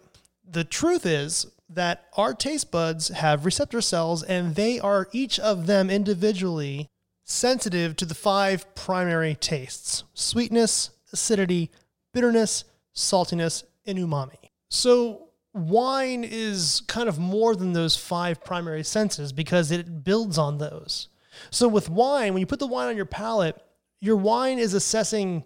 The 0.50 0.64
truth 0.64 1.06
is 1.06 1.46
that 1.70 2.06
our 2.16 2.34
taste 2.34 2.70
buds 2.70 3.08
have 3.08 3.44
receptor 3.44 3.80
cells 3.80 4.22
and 4.22 4.54
they 4.54 4.80
are 4.80 5.08
each 5.12 5.38
of 5.38 5.66
them 5.66 5.90
individually 5.90 6.88
sensitive 7.28 7.94
to 7.94 8.06
the 8.06 8.14
five 8.14 8.74
primary 8.74 9.34
tastes 9.34 10.02
sweetness, 10.14 10.90
acidity, 11.12 11.70
bitterness, 12.12 12.64
saltiness, 12.94 13.64
and 13.86 13.98
umami. 13.98 14.50
So, 14.70 15.28
wine 15.54 16.24
is 16.24 16.82
kind 16.88 17.08
of 17.08 17.18
more 17.18 17.54
than 17.54 17.72
those 17.72 17.96
five 17.96 18.42
primary 18.42 18.82
senses 18.82 19.32
because 19.32 19.70
it 19.70 20.04
builds 20.04 20.38
on 20.38 20.58
those. 20.58 21.08
So, 21.50 21.68
with 21.68 21.88
wine, 21.88 22.32
when 22.32 22.40
you 22.40 22.46
put 22.46 22.58
the 22.58 22.66
wine 22.66 22.88
on 22.88 22.96
your 22.96 23.04
palate, 23.04 23.62
your 24.00 24.16
wine 24.16 24.58
is 24.58 24.74
assessing 24.74 25.44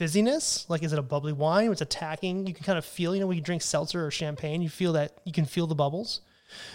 fizziness. 0.00 0.68
Like, 0.68 0.82
is 0.82 0.92
it 0.92 0.98
a 0.98 1.02
bubbly 1.02 1.32
wine? 1.32 1.70
It's 1.70 1.80
attacking. 1.80 2.46
You 2.46 2.54
can 2.54 2.64
kind 2.64 2.78
of 2.78 2.84
feel, 2.84 3.14
you 3.14 3.20
know, 3.20 3.26
when 3.26 3.36
you 3.36 3.42
drink 3.42 3.62
seltzer 3.62 4.04
or 4.04 4.10
champagne, 4.10 4.62
you 4.62 4.68
feel 4.68 4.94
that 4.94 5.18
you 5.24 5.32
can 5.32 5.44
feel 5.44 5.66
the 5.66 5.74
bubbles. 5.74 6.22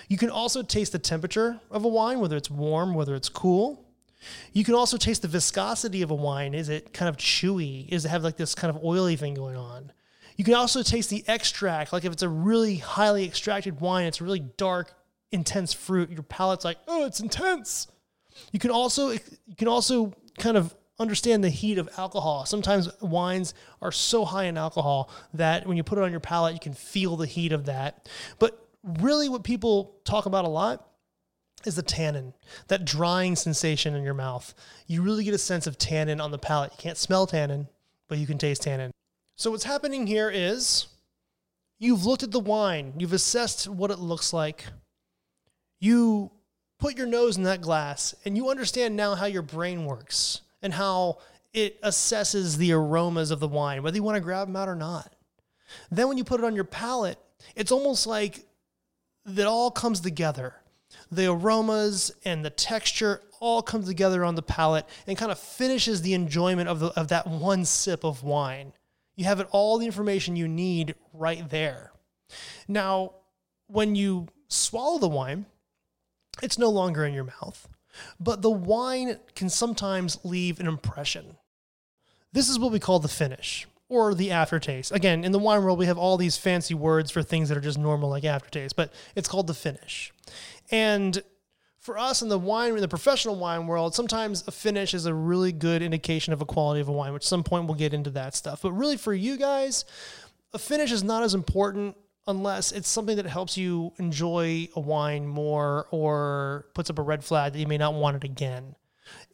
You 0.07 0.17
can 0.17 0.29
also 0.29 0.61
taste 0.61 0.91
the 0.91 0.99
temperature 0.99 1.59
of 1.71 1.83
a 1.83 1.87
wine, 1.87 2.19
whether 2.19 2.37
it's 2.37 2.51
warm, 2.51 2.93
whether 2.93 3.15
it's 3.15 3.29
cool. 3.29 3.82
You 4.53 4.63
can 4.63 4.75
also 4.75 4.97
taste 4.97 5.21
the 5.21 5.27
viscosity 5.27 6.01
of 6.01 6.11
a 6.11 6.15
wine. 6.15 6.53
Is 6.53 6.69
it 6.69 6.93
kind 6.93 7.09
of 7.09 7.17
chewy? 7.17 7.87
Is 7.89 8.05
it 8.05 8.09
have 8.09 8.23
like 8.23 8.37
this 8.37 8.55
kind 8.55 8.75
of 8.75 8.83
oily 8.83 9.15
thing 9.15 9.33
going 9.33 9.55
on? 9.55 9.91
You 10.35 10.43
can 10.43 10.55
also 10.55 10.81
taste 10.81 11.09
the 11.09 11.23
extract. 11.27 11.93
Like 11.93 12.05
if 12.05 12.13
it's 12.13 12.23
a 12.23 12.29
really 12.29 12.77
highly 12.77 13.25
extracted 13.25 13.79
wine, 13.81 14.05
it's 14.05 14.21
really 14.21 14.39
dark, 14.39 14.93
intense 15.31 15.73
fruit. 15.73 16.09
Your 16.09 16.23
palate's 16.23 16.65
like, 16.65 16.77
oh, 16.87 17.05
it's 17.05 17.19
intense. 17.19 17.87
You 18.51 18.59
can 18.59 18.71
also 18.71 19.11
you 19.11 19.55
can 19.57 19.67
also 19.67 20.13
kind 20.39 20.57
of 20.57 20.73
understand 20.99 21.43
the 21.43 21.49
heat 21.49 21.77
of 21.77 21.89
alcohol. 21.97 22.45
Sometimes 22.45 22.89
wines 23.01 23.53
are 23.81 23.91
so 23.91 24.25
high 24.25 24.45
in 24.45 24.57
alcohol 24.57 25.11
that 25.33 25.67
when 25.67 25.77
you 25.77 25.83
put 25.83 25.97
it 25.97 26.03
on 26.03 26.11
your 26.11 26.19
palate, 26.19 26.53
you 26.53 26.59
can 26.59 26.73
feel 26.73 27.15
the 27.15 27.27
heat 27.27 27.51
of 27.51 27.65
that. 27.65 28.07
But 28.39 28.67
really, 28.83 29.29
what 29.29 29.43
people 29.43 29.97
talk 30.03 30.25
about 30.25 30.45
a 30.45 30.49
lot 30.49 30.87
is 31.65 31.75
the 31.75 31.83
tannin, 31.83 32.33
that 32.67 32.85
drying 32.85 33.35
sensation 33.35 33.95
in 33.95 34.03
your 34.03 34.13
mouth. 34.13 34.53
You 34.87 35.01
really 35.01 35.23
get 35.23 35.33
a 35.33 35.39
sense 35.39 35.67
of 35.67 35.77
tannin 35.77 36.21
on 36.21 36.31
the 36.31 36.37
palate. 36.37 36.71
You 36.73 36.77
can't 36.77 36.97
smell 36.97 37.27
tannin, 37.27 37.67
but 38.07 38.17
you 38.17 38.27
can 38.27 38.37
taste 38.37 38.63
tannin. 38.63 38.91
So, 39.35 39.51
what's 39.51 39.63
happening 39.63 40.07
here 40.07 40.29
is 40.29 40.87
you've 41.79 42.05
looked 42.05 42.23
at 42.23 42.31
the 42.31 42.39
wine, 42.39 42.93
you've 42.97 43.13
assessed 43.13 43.67
what 43.67 43.91
it 43.91 43.99
looks 43.99 44.33
like. 44.33 44.65
You 45.79 46.31
put 46.79 46.97
your 46.97 47.07
nose 47.07 47.37
in 47.37 47.43
that 47.43 47.61
glass, 47.61 48.13
and 48.25 48.37
you 48.37 48.49
understand 48.49 48.95
now 48.95 49.15
how 49.15 49.25
your 49.25 49.41
brain 49.41 49.85
works 49.85 50.41
and 50.61 50.73
how 50.73 51.19
it 51.53 51.81
assesses 51.81 52.57
the 52.57 52.71
aromas 52.73 53.31
of 53.31 53.39
the 53.39 53.47
wine, 53.47 53.83
whether 53.83 53.95
you 53.95 54.03
want 54.03 54.15
to 54.15 54.21
grab 54.21 54.47
them 54.47 54.55
out 54.55 54.69
or 54.69 54.75
not. 54.75 55.13
Then, 55.91 56.07
when 56.07 56.17
you 56.17 56.23
put 56.23 56.39
it 56.39 56.45
on 56.45 56.55
your 56.55 56.63
palate, 56.63 57.19
it's 57.55 57.71
almost 57.71 58.05
like 58.05 58.45
that 59.25 59.47
all 59.47 59.71
comes 59.71 59.99
together 60.01 60.55
the 61.15 61.31
aromas 61.31 62.11
and 62.25 62.43
the 62.43 62.49
texture 62.49 63.21
all 63.39 63.61
come 63.61 63.83
together 63.83 64.23
on 64.23 64.35
the 64.35 64.41
palate 64.41 64.85
and 65.05 65.17
kind 65.17 65.31
of 65.31 65.39
finishes 65.39 66.01
the 66.01 66.13
enjoyment 66.13 66.69
of, 66.69 66.79
the, 66.79 66.87
of 66.99 67.09
that 67.09 67.27
one 67.27 67.65
sip 67.65 68.03
of 68.03 68.23
wine. 68.23 68.73
You 69.15 69.25
have 69.25 69.39
it, 69.39 69.47
all 69.51 69.77
the 69.77 69.85
information 69.85 70.35
you 70.35 70.47
need 70.47 70.95
right 71.13 71.49
there. 71.49 71.91
Now, 72.67 73.15
when 73.67 73.95
you 73.95 74.27
swallow 74.47 74.97
the 74.97 75.09
wine, 75.09 75.45
it's 76.41 76.57
no 76.57 76.69
longer 76.69 77.05
in 77.05 77.13
your 77.13 77.25
mouth, 77.25 77.67
but 78.19 78.41
the 78.41 78.49
wine 78.49 79.19
can 79.35 79.49
sometimes 79.49 80.17
leave 80.23 80.59
an 80.59 80.67
impression. 80.67 81.37
This 82.31 82.49
is 82.49 82.57
what 82.57 82.71
we 82.71 82.79
call 82.79 82.99
the 82.99 83.07
finish. 83.07 83.67
Or 83.89 84.13
the 84.13 84.31
aftertaste. 84.31 84.91
Again, 84.91 85.23
in 85.23 85.31
the 85.31 85.39
wine 85.39 85.63
world, 85.63 85.79
we 85.79 85.85
have 85.85 85.97
all 85.97 86.17
these 86.17 86.37
fancy 86.37 86.73
words 86.73 87.11
for 87.11 87.21
things 87.21 87.49
that 87.49 87.57
are 87.57 87.61
just 87.61 87.77
normal, 87.77 88.09
like 88.09 88.23
aftertaste, 88.23 88.75
but 88.75 88.91
it's 89.15 89.27
called 89.27 89.47
the 89.47 89.53
finish. 89.53 90.11
And 90.71 91.21
for 91.79 91.97
us 91.97 92.21
in 92.21 92.29
the 92.29 92.39
wine, 92.39 92.73
in 92.73 92.81
the 92.81 92.87
professional 92.87 93.35
wine 93.35 93.67
world, 93.67 93.93
sometimes 93.93 94.43
a 94.47 94.51
finish 94.51 94.93
is 94.93 95.05
a 95.05 95.13
really 95.13 95.51
good 95.51 95.81
indication 95.81 96.31
of 96.31 96.41
a 96.41 96.45
quality 96.45 96.79
of 96.79 96.87
a 96.87 96.93
wine, 96.93 97.11
which 97.11 97.27
some 97.27 97.43
point 97.43 97.65
we'll 97.65 97.75
get 97.75 97.93
into 97.93 98.09
that 98.11 98.35
stuff. 98.35 98.61
But 98.61 98.71
really, 98.71 98.95
for 98.95 99.13
you 99.13 99.37
guys, 99.37 99.83
a 100.53 100.59
finish 100.59 100.91
is 100.91 101.03
not 101.03 101.23
as 101.23 101.33
important 101.33 101.97
unless 102.25 102.71
it's 102.71 102.87
something 102.87 103.17
that 103.17 103.25
helps 103.25 103.57
you 103.57 103.91
enjoy 103.97 104.69
a 104.75 104.79
wine 104.79 105.27
more 105.27 105.87
or 105.91 106.67
puts 106.73 106.89
up 106.89 106.99
a 106.99 107.01
red 107.01 107.21
flag 107.21 107.51
that 107.51 107.59
you 107.59 107.67
may 107.67 107.77
not 107.77 107.93
want 107.93 108.15
it 108.15 108.23
again. 108.23 108.75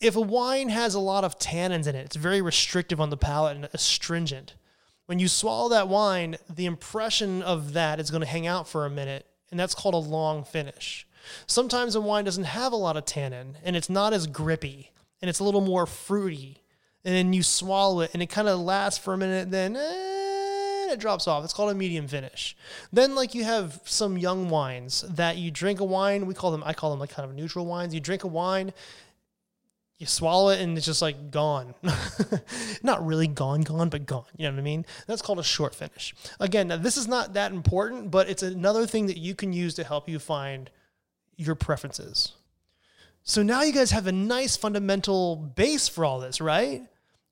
If 0.02 0.16
a 0.16 0.22
wine 0.22 0.70
has 0.70 0.96
a 0.96 1.00
lot 1.00 1.24
of 1.24 1.40
tannins 1.40 1.88
in 1.88 1.96
it, 1.96 2.06
it's 2.06 2.16
very 2.16 2.42
restrictive 2.42 3.02
on 3.02 3.10
the 3.10 3.18
palate 3.18 3.56
and 3.56 3.70
astringent. 3.74 4.54
When 5.06 5.20
you 5.20 5.28
swallow 5.28 5.70
that 5.70 5.88
wine, 5.88 6.38
the 6.48 6.66
impression 6.66 7.42
of 7.42 7.74
that 7.74 8.00
is 8.00 8.12
going 8.12 8.22
to 8.22 8.28
hang 8.28 8.48
out 8.48 8.68
for 8.68 8.86
a 8.86 8.90
minute, 8.90 9.26
and 9.52 9.60
that's 9.60 9.76
called 9.76 9.96
a 9.96 9.98
long 9.98 10.44
finish. 10.44 11.08
Sometimes 11.48 11.96
a 11.96 12.02
wine 12.02 12.26
doesn't 12.26 12.46
have 12.46 12.72
a 12.72 12.78
lot 12.78 12.98
of 12.98 13.06
tannin 13.06 13.58
and 13.64 13.76
it's 13.76 13.90
not 13.90 14.14
as 14.14 14.28
grippy 14.28 14.92
and 15.22 15.30
it's 15.30 15.40
a 15.40 15.44
little 15.44 15.62
more 15.62 15.86
fruity. 15.86 16.64
And 17.04 17.14
then 17.14 17.34
you 17.34 17.44
swallow 17.44 18.02
it 18.02 18.12
and 18.14 18.22
it 18.22 18.30
kind 18.30 18.48
of 18.48 18.60
lasts 18.60 19.00
for 19.00 19.14
a 19.14 19.18
minute, 19.18 19.52
then 19.52 19.76
eh, 19.76 20.92
it 20.92 21.00
drops 21.00 21.28
off. 21.28 21.44
It's 21.44 21.54
called 21.54 21.72
a 21.72 21.76
medium 21.76 22.08
finish. 22.08 22.58
Then, 22.92 23.16
like, 23.16 23.36
you 23.36 23.44
have 23.44 23.82
some 23.86 24.18
young 24.18 24.50
wines 24.50 25.04
that 25.08 25.38
you 25.38 25.52
drink 25.52 25.80
a 25.80 25.86
wine, 25.86 26.26
we 26.26 26.34
call 26.34 26.52
them, 26.52 26.64
I 26.66 26.74
call 26.74 26.92
them 26.92 27.00
like 27.00 27.12
kind 27.12 27.30
of 27.30 27.36
neutral 27.36 27.66
wines. 27.66 27.94
You 27.94 28.00
drink 28.00 28.24
a 28.24 28.28
wine 28.28 28.74
you 30.00 30.08
swallow 30.08 30.50
it 30.50 30.62
and 30.62 30.78
it's 30.78 30.86
just 30.86 31.02
like 31.02 31.30
gone. 31.30 31.76
not 32.84 33.06
really 33.06 33.28
gone, 33.28 33.62
gone, 33.62 33.90
but 33.90 34.06
gone. 34.06 34.24
You 34.38 34.46
know 34.48 34.54
what 34.54 34.60
I 34.60 34.64
mean? 34.64 34.86
That's 35.08 35.22
called 35.22 35.40
a 35.40 35.44
short 35.44 35.76
finish. 35.76 36.16
Again, 36.40 36.70
this 36.82 36.96
is 36.96 37.08
not 37.08 37.34
that 37.34 37.52
important, 37.52 38.10
but 38.10 38.30
it's 38.30 38.42
another 38.42 38.88
thing 38.88 39.08
that 39.08 39.18
you 39.18 39.36
can 39.36 39.52
use 39.52 39.74
to 39.76 39.84
help 39.84 40.08
you 40.08 40.18
find 40.18 40.70
your 41.36 41.54
preferences. 41.54 42.32
So 43.24 43.44
now 43.44 43.62
you 43.62 43.74
guys 43.74 43.92
have 43.92 44.08
a 44.08 44.14
nice 44.14 44.56
fundamental 44.56 45.36
base 45.36 45.90
for 45.90 46.06
all 46.06 46.22
this, 46.22 46.40
right? 46.40 46.82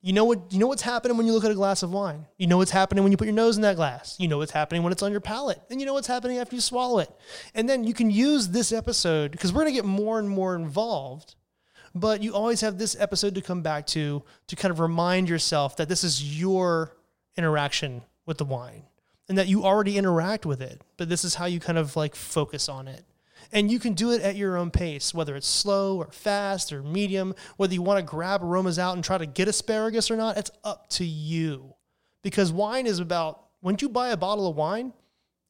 You 0.02 0.12
know 0.12 0.26
what 0.26 0.52
you 0.52 0.58
know 0.60 0.68
what's 0.68 0.82
happening 0.82 1.16
when 1.16 1.26
you 1.26 1.32
look 1.32 1.44
at 1.44 1.50
a 1.50 1.56
glass 1.56 1.82
of 1.82 1.90
wine. 1.90 2.26
You 2.36 2.46
know 2.46 2.58
what's 2.58 2.70
happening 2.70 3.02
when 3.02 3.10
you 3.10 3.16
put 3.16 3.26
your 3.26 3.34
nose 3.34 3.56
in 3.56 3.62
that 3.62 3.76
glass. 3.76 4.14
You 4.20 4.28
know 4.28 4.38
what's 4.38 4.52
happening 4.52 4.82
when 4.82 4.92
it's 4.92 5.02
on 5.02 5.10
your 5.10 5.20
palate. 5.20 5.60
And 5.70 5.80
you 5.80 5.86
know 5.86 5.94
what's 5.94 6.06
happening 6.06 6.38
after 6.38 6.54
you 6.54 6.60
swallow 6.60 7.00
it. 7.00 7.10
And 7.54 7.68
then 7.68 7.82
you 7.82 7.94
can 7.94 8.10
use 8.10 8.48
this 8.48 8.72
episode 8.72 9.32
because 9.32 9.52
we're 9.52 9.62
going 9.62 9.74
to 9.74 9.76
get 9.76 9.86
more 9.86 10.18
and 10.18 10.28
more 10.28 10.54
involved 10.54 11.34
but 11.94 12.22
you 12.22 12.34
always 12.34 12.60
have 12.60 12.78
this 12.78 12.96
episode 12.98 13.34
to 13.34 13.40
come 13.40 13.62
back 13.62 13.86
to 13.88 14.22
to 14.46 14.56
kind 14.56 14.70
of 14.70 14.80
remind 14.80 15.28
yourself 15.28 15.76
that 15.76 15.88
this 15.88 16.04
is 16.04 16.40
your 16.40 16.96
interaction 17.36 18.02
with 18.26 18.38
the 18.38 18.44
wine 18.44 18.82
and 19.28 19.36
that 19.38 19.48
you 19.48 19.64
already 19.64 19.96
interact 19.98 20.46
with 20.46 20.60
it, 20.60 20.82
but 20.96 21.08
this 21.08 21.24
is 21.24 21.34
how 21.34 21.46
you 21.46 21.60
kind 21.60 21.78
of 21.78 21.96
like 21.96 22.14
focus 22.14 22.68
on 22.68 22.88
it. 22.88 23.04
And 23.52 23.70
you 23.70 23.78
can 23.78 23.94
do 23.94 24.10
it 24.10 24.20
at 24.22 24.36
your 24.36 24.56
own 24.56 24.70
pace, 24.70 25.14
whether 25.14 25.36
it's 25.36 25.46
slow 25.46 25.96
or 25.96 26.10
fast 26.10 26.72
or 26.72 26.82
medium, 26.82 27.34
whether 27.56 27.72
you 27.72 27.82
want 27.82 27.98
to 27.98 28.10
grab 28.10 28.42
aromas 28.42 28.78
out 28.78 28.94
and 28.94 29.04
try 29.04 29.16
to 29.16 29.26
get 29.26 29.48
asparagus 29.48 30.10
or 30.10 30.16
not, 30.16 30.36
it's 30.36 30.50
up 30.64 30.88
to 30.90 31.04
you. 31.04 31.74
Because 32.22 32.52
wine 32.52 32.86
is 32.86 32.98
about 32.98 33.44
when 33.60 33.76
you 33.80 33.88
buy 33.88 34.08
a 34.08 34.16
bottle 34.16 34.48
of 34.48 34.56
wine, 34.56 34.92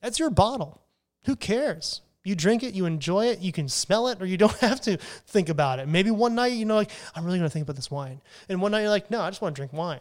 that's 0.00 0.18
your 0.18 0.30
bottle. 0.30 0.82
Who 1.24 1.34
cares? 1.34 2.02
You 2.24 2.34
drink 2.34 2.62
it, 2.62 2.74
you 2.74 2.84
enjoy 2.84 3.26
it, 3.26 3.40
you 3.40 3.52
can 3.52 3.68
smell 3.68 4.08
it, 4.08 4.20
or 4.20 4.26
you 4.26 4.36
don't 4.44 4.58
have 4.58 4.80
to 4.82 4.96
think 5.26 5.48
about 5.48 5.78
it. 5.78 5.88
Maybe 5.88 6.10
one 6.10 6.34
night, 6.34 6.52
you 6.52 6.64
know, 6.64 6.76
like, 6.76 6.90
I'm 7.14 7.24
really 7.24 7.38
gonna 7.38 7.50
think 7.50 7.64
about 7.64 7.76
this 7.76 7.90
wine. 7.90 8.20
And 8.48 8.60
one 8.60 8.72
night 8.72 8.82
you're 8.82 8.90
like, 8.90 9.10
no, 9.10 9.20
I 9.20 9.30
just 9.30 9.40
wanna 9.40 9.54
drink 9.54 9.72
wine. 9.72 10.00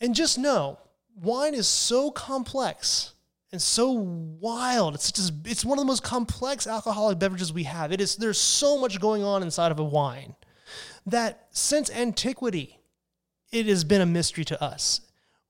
And 0.00 0.14
just 0.14 0.38
know, 0.38 0.78
wine 1.16 1.54
is 1.54 1.66
so 1.66 2.10
complex 2.10 3.14
and 3.52 3.62
so 3.62 3.90
wild. 3.90 4.94
It's 4.94 5.12
just 5.12 5.32
it's 5.44 5.64
one 5.64 5.78
of 5.78 5.82
the 5.82 5.86
most 5.86 6.02
complex 6.02 6.66
alcoholic 6.66 7.18
beverages 7.18 7.52
we 7.52 7.64
have. 7.64 7.92
It 7.92 8.00
is 8.00 8.16
there's 8.16 8.38
so 8.38 8.78
much 8.78 9.00
going 9.00 9.22
on 9.22 9.42
inside 9.42 9.72
of 9.72 9.78
a 9.78 9.84
wine 9.84 10.34
that 11.06 11.46
since 11.50 11.90
antiquity, 11.90 12.80
it 13.52 13.66
has 13.66 13.84
been 13.84 14.00
a 14.00 14.06
mystery 14.06 14.44
to 14.44 14.62
us 14.62 15.00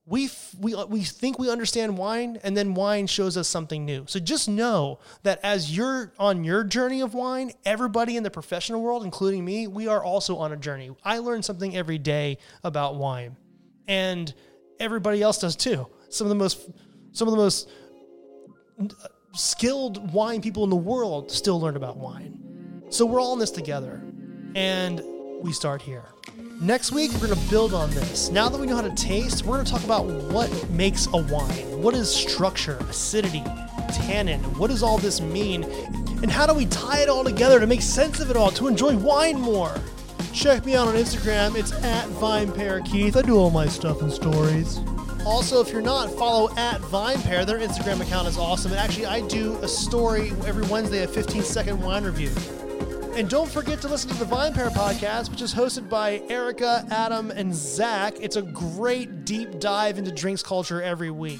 we, 0.07 0.29
we, 0.57 0.73
uh, 0.73 0.85
we 0.85 1.03
think 1.03 1.37
we 1.37 1.51
understand 1.51 1.97
wine, 1.97 2.39
and 2.41 2.55
then 2.55 2.73
wine 2.73 3.07
shows 3.07 3.35
us 3.35 3.47
something 3.49 3.83
new. 3.83 4.05
So 4.07 4.21
just 4.21 4.47
know 4.47 4.99
that 5.23 5.41
as 5.43 5.75
you're 5.75 6.13
on 6.17 6.45
your 6.45 6.63
journey 6.63 7.01
of 7.01 7.13
wine, 7.13 7.51
everybody 7.65 8.15
in 8.15 8.23
the 8.23 8.31
professional 8.31 8.81
world, 8.81 9.03
including 9.03 9.43
me, 9.43 9.67
we 9.67 9.89
are 9.89 10.01
also 10.01 10.37
on 10.37 10.53
a 10.53 10.55
journey. 10.55 10.95
I 11.03 11.17
learn 11.17 11.43
something 11.43 11.75
every 11.75 11.97
day 11.97 12.37
about 12.63 12.95
wine, 12.95 13.35
and 13.85 14.33
everybody 14.79 15.21
else 15.21 15.39
does 15.39 15.57
too. 15.57 15.87
Some 16.07 16.25
of 16.25 16.29
the 16.29 16.35
most, 16.35 16.69
some 17.11 17.27
of 17.27 17.33
the 17.33 17.37
most 17.37 17.69
uh, 18.79 19.07
skilled 19.33 20.13
wine 20.13 20.39
people 20.41 20.63
in 20.63 20.69
the 20.69 20.75
world 20.77 21.29
still 21.29 21.59
learn 21.59 21.75
about 21.75 21.97
wine. 21.97 22.85
So 22.89 23.05
we're 23.05 23.19
all 23.19 23.33
in 23.33 23.39
this 23.39 23.51
together, 23.51 24.01
and 24.55 25.03
we 25.41 25.53
start 25.53 25.81
here. 25.81 26.03
Next 26.61 26.91
week, 26.91 27.11
we're 27.13 27.27
going 27.27 27.39
to 27.39 27.49
build 27.49 27.73
on 27.73 27.89
this. 27.91 28.29
Now 28.29 28.49
that 28.49 28.59
we 28.59 28.67
know 28.67 28.75
how 28.75 28.81
to 28.81 28.95
taste, 28.95 29.45
we're 29.45 29.55
going 29.55 29.65
to 29.65 29.71
talk 29.71 29.83
about 29.83 30.05
what 30.05 30.69
makes 30.71 31.07
a 31.07 31.17
wine. 31.17 31.81
What 31.81 31.93
is 31.93 32.13
structure, 32.13 32.77
acidity, 32.89 33.43
tannin? 33.93 34.41
What 34.57 34.69
does 34.69 34.83
all 34.83 34.97
this 34.97 35.21
mean? 35.21 35.63
And 36.23 36.31
how 36.31 36.47
do 36.47 36.53
we 36.53 36.65
tie 36.65 37.01
it 37.01 37.09
all 37.09 37.23
together 37.23 37.59
to 37.59 37.67
make 37.67 37.81
sense 37.81 38.19
of 38.19 38.31
it 38.31 38.37
all, 38.37 38.51
to 38.51 38.67
enjoy 38.67 38.95
wine 38.97 39.39
more? 39.39 39.75
Check 40.33 40.65
me 40.65 40.75
out 40.75 40.87
on 40.87 40.95
Instagram. 40.95 41.55
It's 41.55 41.71
at 41.71 42.07
VinePairKeith. 42.09 43.15
I 43.15 43.21
do 43.21 43.37
all 43.37 43.51
my 43.51 43.67
stuff 43.67 44.01
and 44.01 44.11
stories. 44.11 44.79
Also, 45.25 45.61
if 45.61 45.71
you're 45.71 45.81
not, 45.81 46.09
follow 46.11 46.49
at 46.57 46.79
VinePair. 46.81 47.45
Their 47.45 47.59
Instagram 47.59 48.01
account 48.01 48.27
is 48.27 48.37
awesome. 48.37 48.71
And 48.71 48.79
actually, 48.79 49.05
I 49.05 49.21
do 49.27 49.57
a 49.57 49.67
story 49.67 50.29
every 50.45 50.65
Wednesday, 50.67 51.03
a 51.03 51.07
15 51.07 51.43
second 51.43 51.81
wine 51.81 52.03
review. 52.03 52.31
And 53.17 53.27
don't 53.27 53.49
forget 53.49 53.81
to 53.81 53.87
listen 53.87 54.11
to 54.11 54.15
the 54.15 54.25
VinePair 54.25 54.69
podcast, 54.69 55.31
which 55.31 55.41
is 55.41 55.51
hosted 55.51 55.89
by 55.89 56.21
Erica, 56.29 56.85
Adam, 56.91 57.31
and 57.31 57.51
Zach. 57.51 58.13
It's 58.21 58.35
a 58.35 58.43
great 58.43 59.25
deep 59.25 59.59
dive 59.59 59.97
into 59.97 60.11
drinks 60.11 60.43
culture 60.43 60.83
every 60.83 61.09
week. 61.09 61.39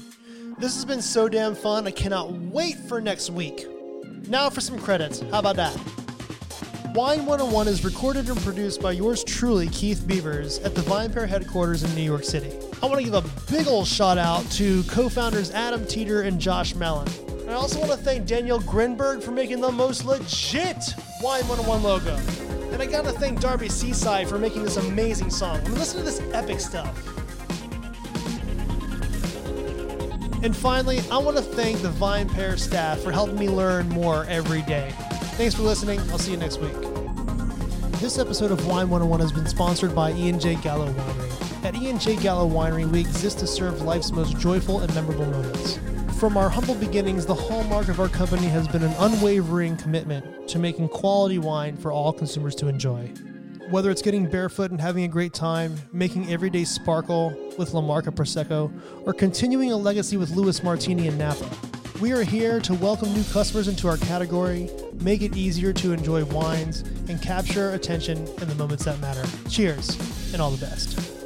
This 0.58 0.74
has 0.74 0.84
been 0.84 1.00
so 1.00 1.28
damn 1.28 1.54
fun. 1.54 1.86
I 1.86 1.92
cannot 1.92 2.32
wait 2.32 2.74
for 2.88 3.00
next 3.00 3.30
week. 3.30 3.68
Now 4.26 4.50
for 4.50 4.60
some 4.60 4.76
credits. 4.80 5.20
How 5.30 5.38
about 5.38 5.54
that? 5.54 5.72
Wine 6.96 7.24
101 7.24 7.68
is 7.68 7.84
recorded 7.84 8.28
and 8.28 8.40
produced 8.40 8.82
by 8.82 8.90
yours 8.90 9.22
truly, 9.22 9.68
Keith 9.68 10.04
Beavers, 10.04 10.58
at 10.58 10.74
the 10.74 10.80
VinePair 10.80 11.28
headquarters 11.28 11.84
in 11.84 11.94
New 11.94 12.02
York 12.02 12.24
City. 12.24 12.50
I 12.82 12.86
want 12.86 12.98
to 12.98 13.04
give 13.04 13.14
a 13.14 13.52
big 13.52 13.68
ol' 13.68 13.84
shout 13.84 14.18
out 14.18 14.42
to 14.52 14.82
co 14.88 15.08
founders 15.08 15.52
Adam 15.52 15.86
Teeter 15.86 16.22
and 16.22 16.40
Josh 16.40 16.74
Malin. 16.74 17.06
I 17.48 17.52
also 17.52 17.78
want 17.78 17.90
to 17.92 17.96
thank 17.96 18.26
Danielle 18.26 18.60
Grinberg 18.60 19.22
for 19.22 19.30
making 19.30 19.62
the 19.62 19.72
most 19.72 20.04
legit 20.04 20.76
Wine 21.22 21.48
101 21.48 21.82
logo. 21.82 22.14
And 22.72 22.82
I 22.82 22.86
gotta 22.86 23.10
thank 23.10 23.40
Darby 23.40 23.70
Seaside 23.70 24.28
for 24.28 24.38
making 24.38 24.64
this 24.64 24.76
amazing 24.76 25.30
song. 25.30 25.56
I 25.56 25.62
mean, 25.62 25.78
listen 25.78 25.98
to 25.98 26.04
this 26.04 26.20
epic 26.34 26.60
stuff. 26.60 26.94
And 30.44 30.54
finally, 30.54 31.00
I 31.10 31.16
want 31.16 31.38
to 31.38 31.42
thank 31.42 31.80
the 31.80 31.88
VinePair 31.88 32.58
staff 32.58 33.00
for 33.00 33.10
helping 33.10 33.38
me 33.38 33.48
learn 33.48 33.88
more 33.88 34.26
every 34.26 34.60
day. 34.62 34.92
Thanks 35.38 35.54
for 35.54 35.62
listening. 35.62 36.00
I'll 36.10 36.18
see 36.18 36.32
you 36.32 36.36
next 36.36 36.58
week. 36.58 36.76
This 37.98 38.18
episode 38.18 38.52
of 38.52 38.64
Wine 38.66 38.90
101 38.90 39.20
has 39.20 39.32
been 39.32 39.46
sponsored 39.46 39.94
by 39.94 40.12
E&J 40.12 40.56
Gallo 40.56 40.92
Winery. 40.92 41.64
At 41.64 41.74
E&J 41.74 42.16
Gallo 42.16 42.48
Winery, 42.48 42.88
we 42.88 43.00
exist 43.00 43.38
to 43.38 43.46
serve 43.46 43.80
life's 43.82 44.12
most 44.12 44.36
joyful 44.38 44.80
and 44.80 44.94
memorable 44.94 45.26
moments. 45.26 45.78
From 46.18 46.36
our 46.36 46.48
humble 46.48 46.74
beginnings, 46.74 47.26
the 47.26 47.34
hallmark 47.34 47.86
of 47.86 48.00
our 48.00 48.08
company 48.08 48.48
has 48.48 48.66
been 48.66 48.82
an 48.82 48.92
unwavering 48.98 49.76
commitment 49.76 50.48
to 50.48 50.58
making 50.58 50.88
quality 50.88 51.38
wine 51.38 51.76
for 51.76 51.92
all 51.92 52.12
consumers 52.12 52.56
to 52.56 52.66
enjoy. 52.66 53.06
Whether 53.70 53.88
it's 53.92 54.02
getting 54.02 54.26
barefoot 54.26 54.72
and 54.72 54.80
having 54.80 55.04
a 55.04 55.08
great 55.08 55.32
time, 55.32 55.76
making 55.92 56.28
every 56.28 56.50
day 56.50 56.64
sparkle 56.64 57.32
with 57.56 57.72
La 57.72 57.80
Marca 57.80 58.10
Prosecco, 58.10 58.72
or 59.06 59.12
continuing 59.12 59.70
a 59.70 59.76
legacy 59.76 60.16
with 60.16 60.30
Louis 60.30 60.60
Martini 60.64 61.06
and 61.06 61.16
Napa, 61.18 61.48
we 62.00 62.10
are 62.10 62.24
here 62.24 62.58
to 62.62 62.74
welcome 62.74 63.14
new 63.14 63.24
customers 63.32 63.68
into 63.68 63.86
our 63.86 63.96
category, 63.98 64.68
make 64.94 65.22
it 65.22 65.36
easier 65.36 65.72
to 65.74 65.92
enjoy 65.92 66.24
wines, 66.24 66.80
and 67.08 67.22
capture 67.22 67.74
attention 67.74 68.18
in 68.26 68.48
the 68.48 68.56
moments 68.56 68.86
that 68.86 68.98
matter. 68.98 69.24
Cheers, 69.48 69.96
and 70.32 70.42
all 70.42 70.50
the 70.50 70.66
best. 70.66 71.17